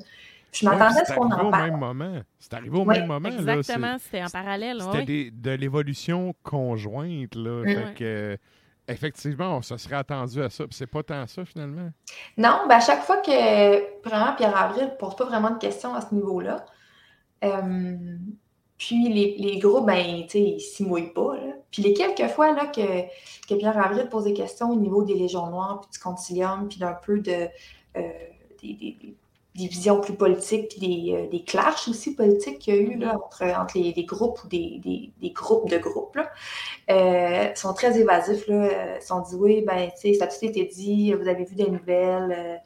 Je 0.52 0.66
m'attendais 0.66 1.00
à 1.00 1.04
ce 1.06 1.14
qu'on 1.14 1.30
en 1.32 1.50
parle. 1.50 1.70
Au 1.70 1.72
même 1.72 1.78
moment. 1.78 2.20
C'est 2.38 2.52
arrivé 2.52 2.76
au 2.76 2.84
même 2.84 3.06
moment. 3.06 3.30
Exactement, 3.30 3.96
c'était 3.98 4.24
en 4.24 4.28
parallèle. 4.28 4.82
C'était 4.92 5.30
de 5.30 5.50
l'évolution 5.52 6.34
conjointe. 6.42 7.34
Là, 7.34 7.64
fait 7.64 7.94
que, 7.94 8.38
effectivement, 8.86 9.56
on 9.56 9.62
se 9.62 9.78
serait 9.78 9.96
attendu 9.96 10.42
à 10.42 10.50
ça. 10.50 10.64
Puis 10.66 10.76
c'est 10.76 10.86
pas 10.86 11.02
tant 11.02 11.26
ça, 11.26 11.46
finalement. 11.46 11.88
Non, 12.36 12.64
ben 12.68 12.76
à 12.76 12.80
chaque 12.80 13.04
fois 13.04 13.22
que, 13.22 14.02
vraiment, 14.06 14.34
Pierre 14.36 14.54
Avril 14.54 14.84
ne 14.84 14.96
pose 14.98 15.16
pas 15.16 15.24
vraiment 15.24 15.52
de 15.52 15.58
questions 15.58 15.94
à 15.94 16.02
ce 16.02 16.14
niveau-là, 16.14 16.66
euh, 17.42 18.18
puis 18.84 19.08
les, 19.08 19.36
les 19.38 19.58
groupes, 19.58 19.86
ben, 19.86 20.26
ils 20.34 20.60
s'y 20.60 20.84
mouillent 20.84 21.14
pas. 21.14 21.36
Puis 21.70 21.80
les 21.80 21.94
quelques 21.94 22.30
fois 22.30 22.52
là, 22.52 22.66
que, 22.66 23.04
que 23.48 23.54
Pierre 23.54 23.78
Avril 23.78 24.10
pose 24.10 24.24
des 24.24 24.34
questions 24.34 24.70
au 24.70 24.76
niveau 24.76 25.02
des 25.04 25.14
Légions 25.14 25.46
Noires, 25.46 25.80
puis 25.80 25.90
du 25.90 25.98
Concilium, 25.98 26.68
puis 26.68 26.78
d'un 26.78 26.92
peu 26.92 27.18
de 27.20 27.48
euh, 27.96 28.02
des, 28.62 29.16
visions 29.54 30.02
plus 30.02 30.12
politiques, 30.12 30.68
puis 30.68 30.80
des, 30.80 31.14
euh, 31.14 31.28
des 31.30 31.44
clashs 31.44 31.88
aussi 31.88 32.14
politiques 32.14 32.58
qu'il 32.58 32.74
y 32.74 32.78
a 32.78 32.80
eu 32.82 32.98
là, 32.98 33.16
entre, 33.16 33.44
entre 33.58 33.78
les, 33.78 34.04
groupes 34.04 34.44
ou 34.44 34.48
des, 34.48 35.12
groupes 35.34 35.70
de 35.70 35.78
groupes, 35.78 36.16
là, 36.16 36.30
euh, 36.90 37.54
sont 37.54 37.72
très 37.72 37.98
évasifs. 37.98 38.46
Là, 38.48 38.98
ils 38.98 39.02
sont 39.02 39.22
dit 39.22 39.34
oui, 39.36 39.64
ben, 39.66 39.88
ça 39.96 40.24
a 40.24 40.26
tout 40.26 40.44
été 40.44 40.66
dit, 40.66 41.14
vous 41.14 41.26
avez 41.26 41.44
vu 41.44 41.54
des 41.54 41.70
nouvelles. 41.70 42.60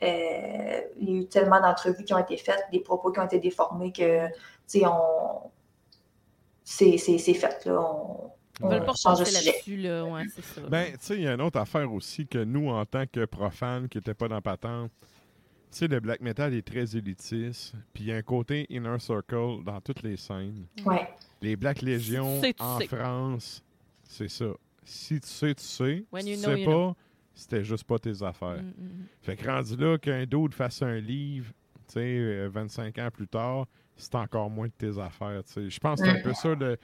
il 0.00 0.06
y 1.00 1.16
a 1.16 1.20
eu 1.20 1.26
tellement 1.26 1.60
d'entrevues 1.60 2.04
qui 2.04 2.14
ont 2.14 2.18
été 2.18 2.36
faites, 2.36 2.62
des 2.70 2.78
propos 2.78 3.10
qui 3.10 3.18
ont 3.18 3.26
été 3.26 3.40
déformés 3.40 3.90
que 3.90 4.28
on, 4.84 5.50
c'est 6.64 6.98
fait. 7.18 7.64
Là. 7.66 7.94
Ils 8.60 8.66
veulent 8.66 8.82
on 8.82 8.86
pas 8.86 8.94
change 8.94 9.18
de 9.18 9.24
repasser 9.24 9.38
sujet. 9.38 9.50
là-dessus, 9.50 9.76
là. 9.76 10.04
Ouais, 10.04 10.22
ça. 10.28 10.60
Ben, 10.68 10.92
tu 10.92 10.98
sais, 11.00 11.16
il 11.16 11.22
y 11.22 11.28
a 11.28 11.34
une 11.34 11.40
autre 11.40 11.58
affaire 11.58 11.92
aussi 11.92 12.26
que 12.26 12.38
nous, 12.38 12.68
en 12.68 12.84
tant 12.86 13.04
que 13.06 13.24
profanes 13.24 13.88
qui 13.88 13.98
n'étaient 13.98 14.14
pas 14.14 14.28
dans 14.28 14.40
Patente, 14.40 14.92
tu 15.74 15.78
sais, 15.78 15.88
le 15.88 15.98
black 15.98 16.20
metal 16.20 16.54
est 16.54 16.62
très 16.62 16.96
élitiste, 16.96 17.74
puis 17.92 18.04
il 18.04 18.06
y 18.10 18.12
a 18.12 18.16
un 18.16 18.22
côté 18.22 18.64
inner 18.70 18.98
circle 19.00 19.64
dans 19.64 19.80
toutes 19.80 20.02
les 20.02 20.16
scènes. 20.16 20.66
Ouais. 20.86 21.08
Les 21.42 21.56
Black 21.56 21.82
Légion 21.82 22.36
Si 22.36 22.40
tu 22.40 22.46
sais, 22.46 22.54
tu 22.54 22.62
en 22.62 22.78
sais. 22.78 22.86
France, 22.86 23.64
c'est 24.08 24.28
ça. 24.28 24.46
Si 24.84 25.20
tu 25.20 25.28
sais, 25.28 25.54
tu 25.54 25.64
sais. 25.64 26.04
When 26.12 26.24
si 26.24 26.36
tu 26.36 26.42
know, 26.42 26.56
sais 26.56 26.64
pas, 26.64 26.96
c'était 27.34 27.64
juste 27.64 27.84
pas 27.84 27.98
tes 27.98 28.22
affaires. 28.22 28.62
Mm, 28.62 28.66
mm, 28.66 28.84
mm. 28.84 29.06
Fait 29.22 29.36
que 29.36 29.50
rendu 29.50 29.76
là, 29.76 29.98
qu'un 29.98 30.24
dude 30.26 30.54
fasse 30.54 30.80
un 30.82 31.00
livre, 31.00 31.52
tu 31.88 31.94
sais, 31.94 32.00
euh, 32.00 32.48
25 32.52 32.96
ans 32.98 33.08
plus 33.12 33.26
tard, 33.26 33.66
c'est 33.96 34.14
encore 34.16 34.50
moins 34.50 34.66
de 34.66 34.72
tes 34.72 34.98
affaires, 35.00 35.42
tu 35.46 35.52
sais. 35.52 35.70
Je 35.70 35.78
pense 35.80 36.00
que 36.00 36.06
c'est 36.06 36.18
un 36.18 36.22
peu 36.22 36.34
ça 36.34 36.48
le, 36.54 36.76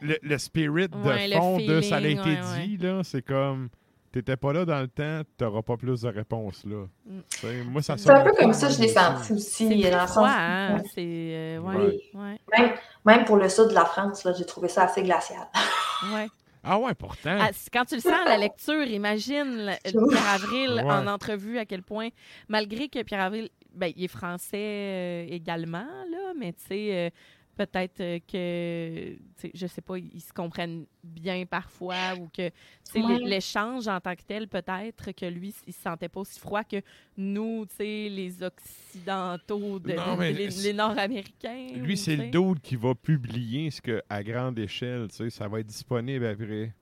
le, 0.00 0.18
le 0.22 0.38
spirit 0.38 0.88
de 0.88 0.96
Ouais, 0.96 1.30
fond 1.36 1.58
de 1.58 1.80
ça 1.80 1.96
a 1.96 2.00
été 2.00 2.18
ouais, 2.20 2.66
dit, 2.66 2.76
là. 2.78 3.00
C'est 3.04 3.22
comme, 3.22 3.68
t'étais 4.12 4.36
pas 4.36 4.52
là 4.52 4.64
dans 4.64 4.80
le 4.80 4.88
temps, 4.88 5.22
t'auras 5.36 5.62
pas 5.62 5.76
plus 5.76 6.02
de 6.02 6.08
réponses, 6.08 6.64
là. 6.64 6.86
Mm. 7.06 7.62
Moi, 7.70 7.82
ça 7.82 7.96
C'est 7.96 8.10
un 8.10 8.20
peu 8.24 8.32
comme 8.32 8.52
ça, 8.52 8.68
je 8.68 8.80
l'ai 8.80 8.88
senti 8.88 9.32
aussi. 9.32 9.68
C'est 9.82 9.90
dans 9.90 10.02
le 10.02 10.06
sens- 10.08 10.18
hein? 10.28 10.76
Ouais. 10.76 10.82
C'est... 10.94 11.00
euh, 11.02 11.58
ouais, 11.58 12.00
ouais, 12.14 12.38
Même, 12.58 12.74
même 13.04 13.24
pour 13.24 13.36
le 13.36 13.48
sud 13.48 13.68
de 13.68 13.74
la 13.74 13.84
France, 13.84 14.24
là, 14.24 14.32
j'ai 14.32 14.46
trouvé 14.46 14.68
ça 14.68 14.84
assez 14.84 15.02
glacial. 15.02 15.46
ouais. 16.14 16.28
Ah 16.66 16.78
ouais, 16.78 16.94
pourtant. 16.94 17.36
Ah, 17.40 17.50
quand 17.72 17.84
tu 17.84 17.96
le 17.96 18.00
sens 18.00 18.14
à 18.24 18.28
la 18.28 18.38
lecture, 18.38 18.84
imagine 18.84 19.66
le-. 19.66 20.08
Pierre 20.10 20.28
Avril 20.34 20.70
Ouais. 20.82 20.90
en 20.90 21.06
entrevue 21.08 21.58
à 21.58 21.66
quel 21.66 21.82
point, 21.82 22.08
malgré 22.48 22.88
que 22.88 23.02
Pierre 23.02 23.20
Avril, 23.20 23.50
ben, 23.74 23.92
il 23.96 24.04
est 24.04 24.08
français 24.08 24.56
euh, 24.56 25.26
également, 25.28 25.86
là, 26.10 26.32
mais 26.38 26.52
tu 26.52 26.64
sais, 26.68 26.94
euh, 26.96 27.10
peut-être 27.56 28.00
euh, 28.00 28.18
que, 28.30 29.16
je 29.54 29.66
sais 29.68 29.80
pas, 29.80 29.96
ils 29.96 30.20
se 30.20 30.32
comprennent 30.32 30.86
bien 31.04 31.46
parfois 31.46 32.14
ou 32.18 32.26
que, 32.28 32.48
tu 32.48 32.54
sais, 32.84 33.00
Ouais. 33.02 33.18
l'é- 33.18 33.24
l'échange 33.26 33.86
en 33.86 34.00
tant 34.00 34.14
que 34.16 34.22
tel, 34.26 34.48
peut-être 34.48 35.12
que 35.12 35.26
lui, 35.26 35.54
il 35.66 35.72
se 35.72 35.80
sentait 35.80 36.08
pas 36.08 36.20
aussi 36.20 36.40
froid 36.40 36.64
que 36.64 36.80
nous, 37.16 37.64
tu 37.66 37.76
sais, 37.76 38.08
les 38.08 38.42
Occidentaux, 38.42 39.78
de, 39.78 39.92
Non, 39.92 40.16
mais 40.16 40.32
les, 40.32 40.50
c'est- 40.50 40.62
les 40.68 40.72
Nord-Américains. 40.72 41.68
Lui, 41.76 41.96
c'est 41.96 42.16
le 42.16 42.30
dude 42.30 42.60
qui 42.60 42.76
va 42.76 42.94
publier 42.94 43.70
ce 43.70 43.80
que 43.80 44.02
à 44.08 44.22
grande 44.22 44.58
échelle, 44.58 45.08
tu 45.10 45.16
sais, 45.16 45.30
ça 45.30 45.48
va 45.48 45.60
être 45.60 45.66
disponible 45.66 46.26
après. 46.26 46.72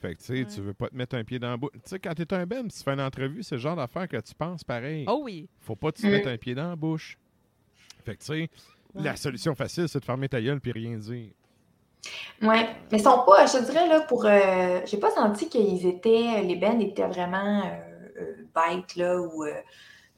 Fait 0.00 0.14
que, 0.14 0.18
tu 0.20 0.24
sais, 0.26 0.32
Ouais. 0.34 0.44
tu 0.46 0.60
veux 0.60 0.74
pas 0.74 0.88
te 0.88 0.94
mettre 0.94 1.16
un 1.16 1.24
pied 1.24 1.38
dans 1.38 1.50
la 1.50 1.56
bouche. 1.56 1.70
Tu 1.74 1.80
sais, 1.84 1.98
quand 1.98 2.14
t'es 2.14 2.32
un 2.34 2.44
Ben, 2.46 2.68
tu 2.68 2.82
fais 2.82 2.92
une 2.92 3.00
entrevue, 3.00 3.42
c'est 3.42 3.54
le 3.54 3.60
genre 3.60 3.76
d'affaire 3.76 4.06
que 4.08 4.18
tu 4.18 4.34
penses 4.34 4.62
pareil. 4.62 5.04
Oh 5.08 5.20
oui. 5.24 5.48
Faut 5.60 5.74
pas 5.76 5.90
te 5.92 6.06
Mm. 6.06 6.10
mettre 6.10 6.28
un 6.28 6.36
pied 6.36 6.54
dans 6.54 6.68
la 6.68 6.76
bouche. 6.76 7.16
Fait 8.04 8.14
que, 8.14 8.20
tu 8.20 8.26
sais, 8.26 8.50
Ouais. 8.94 9.02
la 9.02 9.16
solution 9.16 9.54
facile, 9.54 9.88
c'est 9.88 10.00
de 10.00 10.04
fermer 10.04 10.28
ta 10.28 10.40
gueule 10.40 10.60
puis 10.60 10.72
rien 10.72 10.96
dire. 10.98 11.30
Ouais, 12.42 12.68
mais 12.92 12.98
ils 12.98 13.02
sont 13.02 13.24
pas, 13.26 13.46
je 13.46 13.58
te 13.58 13.64
dirais, 13.64 13.88
là, 13.88 14.00
pour. 14.02 14.24
euh, 14.26 14.80
j'ai 14.84 14.98
pas 14.98 15.10
senti 15.10 15.48
qu'ils 15.48 15.86
étaient. 15.86 16.42
Les 16.42 16.56
bands 16.56 16.78
étaient 16.78 17.06
vraiment 17.06 17.62
euh, 17.64 18.20
euh, 18.20 18.34
bêtes, 18.54 18.94
là, 18.96 19.18
ou, 19.20 19.44
euh, 19.44 19.52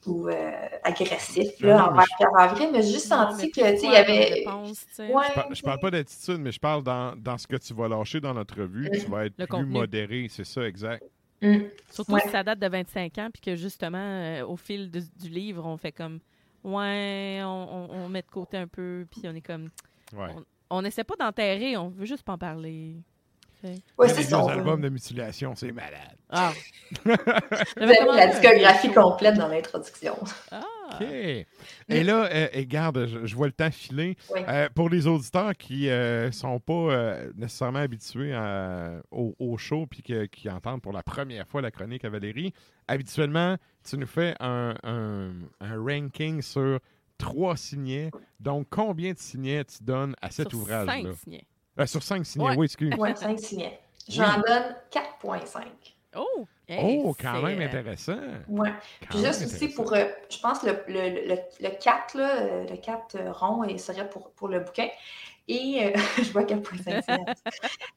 ou 0.08 0.28
euh, 0.28 0.50
agressifs, 0.82 1.60
Non, 1.60 1.68
là, 1.68 1.76
non, 1.76 1.82
mais 1.84 1.88
envers 1.90 2.04
je- 2.10 2.16
Pierre 2.16 2.36
Avril, 2.38 2.68
mais 2.72 2.82
j'ai 2.82 2.92
juste 2.92 3.10
Non, 3.10 3.30
senti 3.30 3.50
que, 3.50 3.60
tu 3.60 3.78
sais, 3.78 3.86
il 3.86 3.92
y 3.92 3.96
avait. 3.96 4.24
réponse? 4.34 4.84
Ouais, 4.98 5.06
Je 5.28 5.34
parle, 5.34 5.54
je 5.56 5.62
parle 5.62 5.78
pas 5.80 5.90
d'attitude, 5.90 6.38
mais 6.38 6.52
je 6.52 6.60
parle 6.60 6.82
dans, 6.82 7.14
dans 7.16 7.38
ce 7.38 7.46
que 7.46 7.56
tu 7.56 7.74
vas 7.74 7.88
lâcher 7.88 8.20
dans 8.20 8.34
notre 8.34 8.56
revue. 8.60 8.90
Tu 8.92 9.06
vas 9.10 9.26
être 9.26 9.34
Le 9.38 9.46
plus 9.46 9.50
contenu. 9.56 9.72
modéré, 9.72 10.26
c'est 10.30 10.44
ça, 10.44 10.62
exact. 10.66 11.04
Mm. 11.42 11.58
Surtout 11.90 12.12
Ouais. 12.14 12.20
si 12.22 12.30
ça 12.30 12.42
date 12.42 12.58
de 12.58 12.68
25 12.68 13.16
ans, 13.18 13.28
puis 13.32 13.40
que 13.40 13.54
justement, 13.56 13.98
euh, 13.98 14.44
au 14.44 14.56
fil 14.56 14.90
de- 14.90 15.00
du 15.20 15.28
livre, 15.28 15.64
on 15.66 15.76
fait 15.76 15.92
comme 15.92 16.18
Ouais, 16.64 17.40
on, 17.44 17.46
on- 17.46 17.88
on 18.04 18.08
met 18.08 18.22
de 18.22 18.26
côté 18.30 18.56
un 18.56 18.66
peu, 18.66 19.06
puis 19.10 19.22
on 19.26 19.34
est 19.34 19.40
comme. 19.40 19.68
Ouais. 20.12 20.26
On 20.70 20.82
n'essaie 20.82 21.04
pas 21.04 21.14
d'enterrer, 21.16 21.76
on 21.76 21.88
veut 21.88 22.04
juste 22.04 22.24
pas 22.24 22.32
en 22.32 22.38
parler. 22.38 22.96
Ouais, 23.64 24.14
les 24.14 24.24
deux 24.24 24.34
on- 24.34 24.48
albums 24.48 24.80
de 24.80 24.88
mutilation, 24.88 25.54
c'est 25.56 25.72
malade. 25.72 26.16
Ah! 26.30 26.52
La 27.76 28.26
discographie 28.28 28.92
complète 28.92 29.34
dans 29.36 29.48
l'introduction. 29.48 30.16
Ah! 30.50 30.62
OK. 30.94 31.02
Et 31.02 31.46
là, 32.04 32.28
euh, 32.32 32.48
et 32.52 32.66
garde, 32.66 33.06
je, 33.06 33.26
je 33.26 33.36
vois 33.36 33.46
le 33.46 33.52
temps 33.52 33.70
filer. 33.70 34.16
Oui. 34.34 34.40
Euh, 34.48 34.68
pour 34.74 34.88
les 34.88 35.06
auditeurs 35.06 35.54
qui 35.56 35.86
ne 35.88 36.30
sont 36.32 36.58
pas 36.60 36.72
euh, 36.72 37.30
nécessairement 37.36 37.80
habitués 37.80 38.32
à- 38.34 39.00
au, 39.10 39.34
au 39.38 39.56
show 39.58 39.86
puis 39.86 40.02
que- 40.02 40.24
qui 40.26 40.48
entendent 40.48 40.82
pour 40.82 40.92
la 40.92 41.02
première 41.02 41.46
fois 41.46 41.60
la 41.60 41.70
chronique 41.70 42.04
à 42.04 42.08
Valérie, 42.10 42.52
habituellement, 42.86 43.56
tu 43.88 43.98
nous 43.98 44.06
fais 44.06 44.34
un, 44.40 44.74
un- 44.82 45.32
un 45.60 45.82
ranking 45.82 46.40
sur 46.42 46.78
trois 47.18 47.56
signets. 47.56 48.10
Donc, 48.40 48.68
combien 48.70 49.12
de 49.12 49.18
signets 49.18 49.64
tu 49.64 49.82
donnes 49.82 50.14
à 50.22 50.30
cet 50.30 50.54
ouvrage-là? 50.54 50.92
cinq 51.02 51.14
signets. 51.24 51.44
Euh, 51.78 51.86
sur 51.86 52.02
cinq 52.02 52.24
signets, 52.26 52.44
Ouais. 52.50 52.56
oui, 52.56 52.64
excuse. 52.66 52.94
Ouais, 52.96 53.14
5 53.14 53.38
signets. 53.38 53.78
J'en 54.08 54.36
donne 54.46 54.74
4,5. 54.90 55.62
Oh! 56.16 56.46
Hey, 56.66 57.00
Oh, 57.04 57.14
quand 57.18 57.40
même 57.42 57.60
euh, 57.60 57.66
intéressant. 57.66 58.18
Quand 58.54 58.64
Puis 59.10 59.18
juste 59.24 59.42
aussi 59.46 59.68
pour, 59.68 59.92
euh, 59.94 60.04
je 60.30 60.38
pense, 60.40 60.62
le, 60.62 60.72
le, 60.88 61.28
le, 61.28 61.36
le 61.60 61.68
4, 61.80 62.14
là, 62.16 62.40
euh, 62.42 62.66
le 62.68 62.76
4 62.76 63.16
euh, 63.16 63.32
rond, 63.32 63.78
serait 63.78 64.08
pour, 64.08 64.30
pour 64.32 64.48
le 64.48 64.60
bouquin. 64.60 64.88
Et 65.46 65.86
euh, 65.86 65.98
je 66.18 66.30
vois 66.32 66.42
4.5. 66.44 66.82
c'est 66.84 67.08
net. 67.08 67.38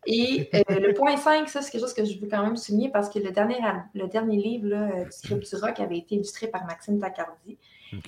Et 0.05 0.49
euh, 0.53 0.79
le 0.79 0.93
point 0.93 1.17
5, 1.17 1.49
ça, 1.49 1.61
c'est 1.61 1.71
quelque 1.71 1.81
chose 1.81 1.93
que 1.93 2.05
je 2.05 2.17
veux 2.19 2.27
quand 2.29 2.43
même 2.43 2.55
souligner 2.57 2.89
parce 2.89 3.09
que 3.09 3.19
le 3.19 3.31
dernier, 3.31 3.57
al- 3.63 3.83
le 3.93 4.07
dernier 4.07 4.37
livre 4.37 4.67
là, 4.69 5.03
du 5.05 5.11
script 5.11 5.49
du 5.49 5.55
rock 5.61 5.79
avait 5.79 5.97
été 5.97 6.15
illustré 6.15 6.47
par 6.47 6.65
Maxime 6.65 6.99
Tacardi. 6.99 7.57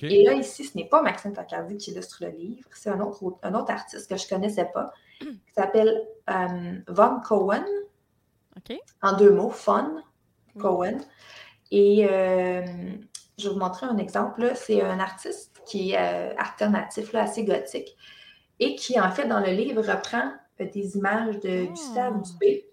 Et 0.02 0.24
là, 0.24 0.32
ici, 0.32 0.64
ce 0.64 0.76
n'est 0.78 0.86
pas 0.86 1.02
Maxime 1.02 1.34
Tacardi 1.34 1.76
qui 1.76 1.90
illustre 1.90 2.24
le 2.24 2.30
livre, 2.30 2.66
c'est 2.72 2.88
un 2.88 3.00
autre, 3.00 3.22
aut- 3.22 3.38
un 3.42 3.52
autre 3.54 3.70
artiste 3.70 4.08
que 4.08 4.16
je 4.16 4.24
ne 4.24 4.28
connaissais 4.30 4.64
pas, 4.72 4.94
qui 5.20 5.52
s'appelle 5.56 6.06
euh, 6.30 6.78
Von 6.88 7.20
Cohen, 7.20 7.64
en 9.02 9.16
deux 9.16 9.30
mots, 9.32 9.50
Fun 9.50 10.02
Mm. 10.56 10.60
Cohen. 10.60 10.98
Et 11.72 12.06
euh, 12.08 12.62
je 13.38 13.48
vais 13.48 13.54
vous 13.54 13.58
montrer 13.58 13.86
un 13.86 13.98
exemple. 13.98 14.42
là. 14.42 14.54
C'est 14.54 14.80
un 14.82 15.00
artiste 15.00 15.60
qui 15.66 15.90
est 15.92 15.98
euh, 15.98 16.32
alternatif, 16.38 17.12
là, 17.12 17.22
assez 17.22 17.42
gothique, 17.44 17.96
et 18.60 18.76
qui, 18.76 19.00
en 19.00 19.10
fait, 19.10 19.26
dans 19.26 19.40
le 19.40 19.50
livre, 19.50 19.82
reprend 19.82 20.30
euh, 20.60 20.66
des 20.70 20.96
images 20.96 21.40
de 21.40 21.64
Ah. 21.66 21.70
Gustave 21.72 22.22
Dubé. 22.22 22.70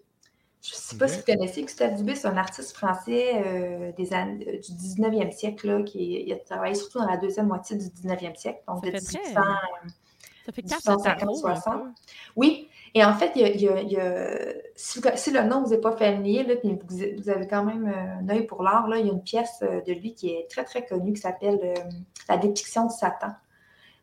Je 0.62 0.73
ne 0.73 0.75
sais 0.75 0.95
pas 0.99 1.08
si 1.08 1.17
vous 1.17 1.25
connaissez 1.25 1.63
Gustave 1.63 1.95
Dubé, 1.95 2.13
c'est 2.13 2.27
un 2.27 2.38
artiste 2.38 2.77
français 2.77 3.41
euh, 3.43 3.91
des 3.93 4.13
années, 4.13 4.45
du 4.45 4.71
19e 4.73 5.32
siècle, 5.32 5.65
là, 5.67 5.82
qui 5.82 6.21
il 6.21 6.32
a 6.32 6.36
travaillé 6.38 6.75
surtout 6.75 6.99
dans 6.99 7.08
la 7.10 7.17
deuxième 7.17 7.47
moitié 7.47 7.75
du 7.77 7.86
19e 7.86 8.36
siècle, 8.36 8.62
donc 8.67 8.86
Ça 8.86 8.91
de 8.91 8.97
fait 8.99 9.04
très- 9.04 9.17
1800 9.30 9.41
Ça 10.45 10.51
fait 10.51 10.62
1850, 10.63 11.04
4 11.04 11.19
tarot, 11.19 11.34
un 11.47 11.56
60. 11.56 11.84
peu. 11.84 11.89
oui, 12.36 12.67
et 12.93 13.06
en 13.06 13.13
fait, 13.13 13.32
il 13.36 13.41
y 13.41 13.45
a, 13.45 13.49
il 13.49 13.62
y 13.62 13.69
a- 13.69 13.82
il 13.82 13.91
y 13.91 13.97
a- 13.97 14.54
si, 14.75 14.99
vous- 14.99 15.08
si 15.15 15.32
le 15.32 15.43
nom 15.43 15.63
vous 15.63 15.73
est 15.73 15.80
pas 15.82 15.95
familier, 15.95 16.43
là, 16.43 16.56
vous, 16.63 16.80
vous 17.17 17.30
avez 17.30 17.47
quand 17.47 17.63
même 17.63 17.88
euh, 17.88 18.19
un 18.21 18.30
œil 18.30 18.45
pour 18.47 18.63
l'art, 18.63 18.88
là, 18.88 18.97
il 18.97 19.06
y 19.06 19.10
a 19.10 19.13
une 19.13 19.23
pièce 19.23 19.60
euh, 19.63 19.82
de 19.82 19.93
lui 19.93 20.13
qui 20.15 20.30
est 20.32 20.49
très, 20.49 20.63
très 20.63 20.86
connue 20.86 21.13
qui 21.13 21.21
s'appelle 21.21 21.60
euh, 21.63 21.73
La 22.27 22.38
dépiction 22.38 22.88
de 22.88 22.91
Satan. 22.91 23.32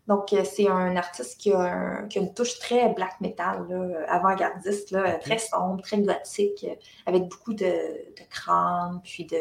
Donc, 0.07 0.35
c'est 0.45 0.67
un 0.69 0.97
artiste 0.97 1.39
qui 1.39 1.53
a, 1.53 1.59
un- 1.61 2.07
qui 2.09 2.19
a 2.19 2.23
une 2.23 2.33
touche 2.33 2.59
très 2.61 2.89
black 2.95 3.21
metal, 3.21 3.67
avant-gardiste, 4.09 4.97
très 5.21 5.37
sombre, 5.39 5.83
très 5.83 6.01
gothique, 6.01 6.65
avec 7.05 7.25
beaucoup 7.29 7.53
de, 7.53 7.67
de 7.67 8.23
crânes, 8.31 9.01
puis 9.05 9.27
de. 9.27 9.37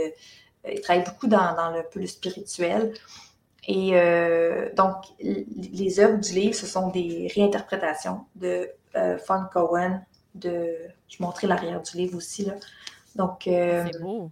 il 0.70 0.82
travaille 0.82 1.06
beaucoup 1.06 1.28
dans, 1.28 1.56
dans 1.56 1.72
le, 1.72 1.84
peu 1.90 2.02
le 2.02 2.08
spirituel. 2.08 2.94
Et 3.68 3.92
euh, 3.94 4.70
donc, 4.76 4.96
les 5.20 6.00
œuvres 6.00 6.20
du 6.20 6.32
livre, 6.34 6.56
ce 6.56 6.66
sont 6.66 6.90
des 6.90 7.30
réinterprétations 7.36 8.22
de 8.36 8.70
euh, 8.96 9.18
Fun 9.18 9.50
Cohen. 9.52 10.02
De... 10.36 10.74
Je 11.10 11.22
montrais 11.22 11.48
l'arrière 11.48 11.82
du 11.82 11.98
livre 11.98 12.16
aussi. 12.18 12.46
Là. 12.46 12.54
Donc, 13.16 13.46
euh, 13.48 13.86
C'est 13.92 14.00
beau. 14.02 14.32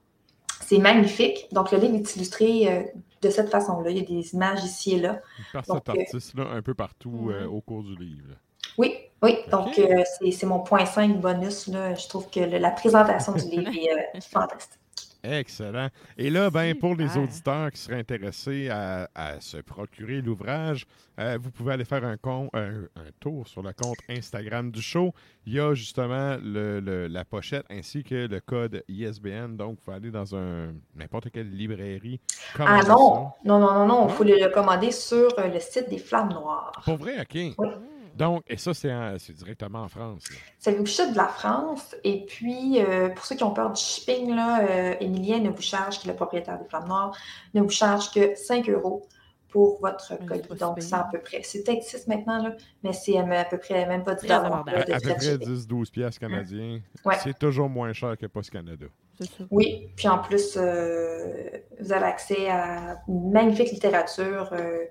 c'est 0.61 0.77
magnifique. 0.77 1.47
Donc, 1.51 1.71
le 1.71 1.79
livre 1.79 1.95
est 1.95 2.15
illustré 2.15 2.71
euh, 2.71 2.83
de 3.21 3.29
cette 3.29 3.49
façon-là. 3.49 3.89
Il 3.89 3.97
y 3.97 4.01
a 4.01 4.05
des 4.05 4.33
images 4.33 4.63
ici 4.63 4.93
et 4.95 4.99
là. 4.99 5.19
Par 5.51 5.65
cet 5.65 5.89
euh, 5.89 5.93
artiste-là, 5.99 6.45
un 6.51 6.61
peu 6.61 6.73
partout 6.73 7.29
euh, 7.31 7.41
Mhm. 7.45 7.53
au 7.53 7.61
cours 7.61 7.83
du 7.83 7.95
livre. 7.97 8.35
Oui, 8.77 8.95
oui. 9.21 9.37
Donc, 9.51 9.77
euh, 9.79 10.03
c'est- 10.19 10.31
c'est 10.31 10.45
mon 10.45 10.59
point 10.59 10.85
5 10.85 11.19
bonus. 11.19 11.67
Là. 11.67 11.93
Je 11.95 12.07
trouve 12.07 12.29
que 12.29 12.39
le- 12.39 12.57
la 12.57 12.71
présentation 12.71 13.33
du 13.33 13.41
livre 13.49 13.69
est 13.71 13.91
euh, 13.91 14.19
fantastique. 14.21 14.79
Excellent. 15.27 15.89
Et 16.17 16.29
là, 16.29 16.49
ben, 16.49 16.75
pour 16.77 16.95
les 16.95 17.17
auditeurs 17.17 17.71
qui 17.71 17.79
seraient 17.81 17.99
intéressés 17.99 18.69
à, 18.69 19.09
à 19.15 19.39
se 19.41 19.57
procurer 19.57 20.21
l'ouvrage, 20.21 20.85
euh, 21.19 21.37
vous 21.41 21.49
pouvez 21.51 21.73
aller 21.73 21.85
faire 21.85 22.03
un, 22.05 22.17
con- 22.17 22.49
un, 22.53 22.83
un 22.95 23.09
tour 23.19 23.47
sur 23.47 23.61
le 23.63 23.71
compte 23.73 23.97
Instagram 24.09 24.69
du 24.71 24.81
show. 24.81 25.13
Il 25.45 25.53
y 25.53 25.59
a 25.59 25.73
justement 25.73 26.37
le- 26.43 26.79
le- 26.79 27.07
la 27.07 27.25
pochette 27.25 27.65
ainsi 27.69 28.03
que 28.03 28.27
le 28.27 28.39
code 28.39 28.83
ISBN. 28.87 29.55
Donc, 29.55 29.77
vous 29.85 29.91
aller 29.91 30.11
dans 30.11 30.35
un 30.35 30.73
n'importe 30.95 31.29
quelle 31.31 31.49
librairie. 31.49 32.19
Ah 32.59 32.81
non, 32.87 33.31
non, 33.45 33.59
non, 33.59 33.59
non, 33.59 33.73
non. 33.73 33.87
Non? 33.87 34.07
Il 34.07 34.13
faut 34.13 34.23
le, 34.23 34.35
le 34.35 34.49
commander 34.49 34.91
sur 34.91 35.27
euh, 35.39 35.47
le 35.47 35.59
site 35.59 35.89
des 35.89 35.97
Flammes 35.97 36.29
Noires. 36.33 36.71
Pour 36.83 36.97
vrai, 36.97 37.19
OK. 37.21 37.33
Oui. 37.57 37.67
Donc, 38.15 38.43
et 38.47 38.57
ça, 38.57 38.73
c'est 38.73 38.93
en- 38.93 39.15
c'est 39.19 39.33
directement 39.33 39.83
en 39.83 39.87
France. 39.89 40.23
là. 40.29 40.35
Ça 40.59 40.71
vous 40.71 40.85
chute 40.85 41.11
de 41.11 41.17
la 41.17 41.27
France. 41.27 41.95
Et 42.03 42.25
puis, 42.25 42.79
euh, 42.81 43.09
pour 43.09 43.25
ceux 43.25 43.35
qui 43.35 43.43
ont 43.43 43.51
peur 43.53 43.71
du 43.71 43.81
shipping, 43.81 44.33
là, 44.35 44.61
euh, 44.61 44.95
Émilien 45.01 45.39
ne 45.39 45.49
vous 45.49 45.61
charge, 45.61 45.99
qui 45.99 46.07
est 46.07 46.11
le 46.11 46.15
propriétaire 46.15 46.57
des 46.59 46.67
Flammes 46.67 46.87
Noires, 46.87 47.15
ne 47.53 47.61
vous 47.61 47.69
charge 47.69 48.11
que 48.11 48.35
5 48.35 48.69
euros 48.69 49.05
pour 49.49 49.79
votre 49.79 50.05
c'est 50.19 50.25
colis. 50.25 50.41
Donc, 50.59 50.81
c'est 50.81 50.93
à 50.95 51.07
peu 51.11 51.19
près. 51.19 51.41
C'est 51.43 51.63
peut-être 51.63 51.83
6 51.83 52.07
maintenant, 52.07 52.43
là, 52.43 52.55
mais 52.83 52.91
c'est 52.93 53.17
euh, 53.17 53.31
à 53.41 53.45
peu 53.45 53.57
près 53.57 53.85
même 53.85 54.03
pas 54.03 54.13
10 54.15 54.27
Très 54.27 54.35
dollars 54.37 54.63
À, 54.67 54.71
de 54.83 54.91
à 54.93 54.99
peu 54.99 55.13
près 55.13 55.21
shipping. 55.21 55.47
10-12 55.55 55.91
piastres 55.91 56.19
canadiens. 56.19 56.79
Ouais. 57.05 57.15
C'est 57.23 57.37
toujours 57.37 57.69
moins 57.69 57.93
cher 57.93 58.17
que 58.17 58.25
Post 58.27 58.49
Canada. 58.49 58.85
C'est 59.17 59.25
ça. 59.29 59.43
Oui, 59.51 59.89
puis 59.95 60.09
en 60.09 60.17
plus, 60.19 60.57
euh, 60.57 61.49
vous 61.79 61.91
avez 61.93 62.05
accès 62.05 62.49
à 62.49 62.97
une 63.07 63.31
magnifique 63.31 63.71
littérature. 63.71 64.49
euh, 64.51 64.83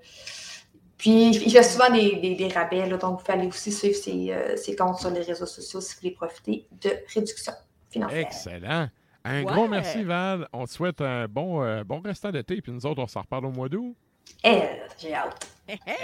puis 0.97 1.31
il 1.31 1.51
fait 1.51 1.63
souvent 1.63 1.91
des, 1.91 2.17
des, 2.17 2.35
des 2.35 2.49
rabais, 2.49 2.89
là, 2.89 2.97
donc 2.97 3.19
vous 3.19 3.25
pouvez 3.25 3.39
aller 3.39 3.49
aussi 3.49 3.73
suivre 3.73 3.97
ses, 3.97 4.31
euh, 4.33 4.57
ses 4.57 4.77
comptes 4.77 4.99
sur 4.99 5.11
les 5.11 5.21
réseaux 5.23 5.47
sociaux 5.47 5.81
si 5.81 5.95
vous 5.95 6.01
voulez 6.03 6.15
profiter 6.15 6.67
de 6.83 6.91
réduction 7.15 7.53
financière. 7.91 8.19
Excellent. 8.21 8.89
Un 9.25 9.39
Ouais. 9.43 9.45
gros 9.53 9.69
merci, 9.69 10.03
Val. 10.05 10.47
On 10.53 10.67
te 10.67 10.71
souhaite 10.71 11.01
un 11.01 11.27
bon, 11.27 11.63
euh, 11.63 11.83
bon 11.83 12.01
restant 12.01 12.31
d'été. 12.31 12.61
Puis 12.61 12.73
nous 12.73 12.85
autres, 12.85 13.03
on 13.03 13.07
s'en 13.07 13.23
reparle 13.23 13.47
au 13.47 13.51
mois 13.51 13.71
d'août. 13.71 13.97
Eh, 14.45 14.61
j'ai 14.99 15.15
hâte. 15.15 15.49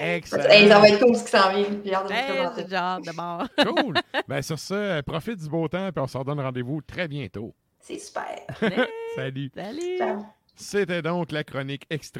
Excellent. 0.01 0.45
Hey, 0.49 0.69
ça 0.69 0.79
va 0.79 0.89
être 0.89 1.01
cool 1.05 1.15
ce 1.17 1.25
qui 1.25 1.31
s'en 1.31 1.51
vient. 1.53 1.67
J'ai 1.85 1.95
hâte 1.95 2.09
de 2.09 2.15
vous 2.15 2.19
Hey, 2.19 3.65
de. 3.65 3.65
Cool. 3.83 3.95
ben, 4.27 4.41
sur 4.43 4.59
ça, 4.59 4.75
euh, 4.75 5.03
profite 5.03 5.39
du 5.39 5.49
beau 5.51 5.69
temps. 5.69 5.91
Puis 5.93 6.03
on 6.03 6.07
se 6.07 6.17
redonne 6.17 6.41
rendez-vous 6.41 6.81
très 6.81 7.09
bientôt. 7.09 7.55
C'est 7.79 7.99
super. 7.99 8.39
Salut. 9.17 9.51
Salut! 9.55 9.99
Ciao. 9.99 10.25
C'était 10.55 11.03
donc 11.03 11.31
la 11.33 11.45
chronique 11.45 11.85
extra. 11.91 12.20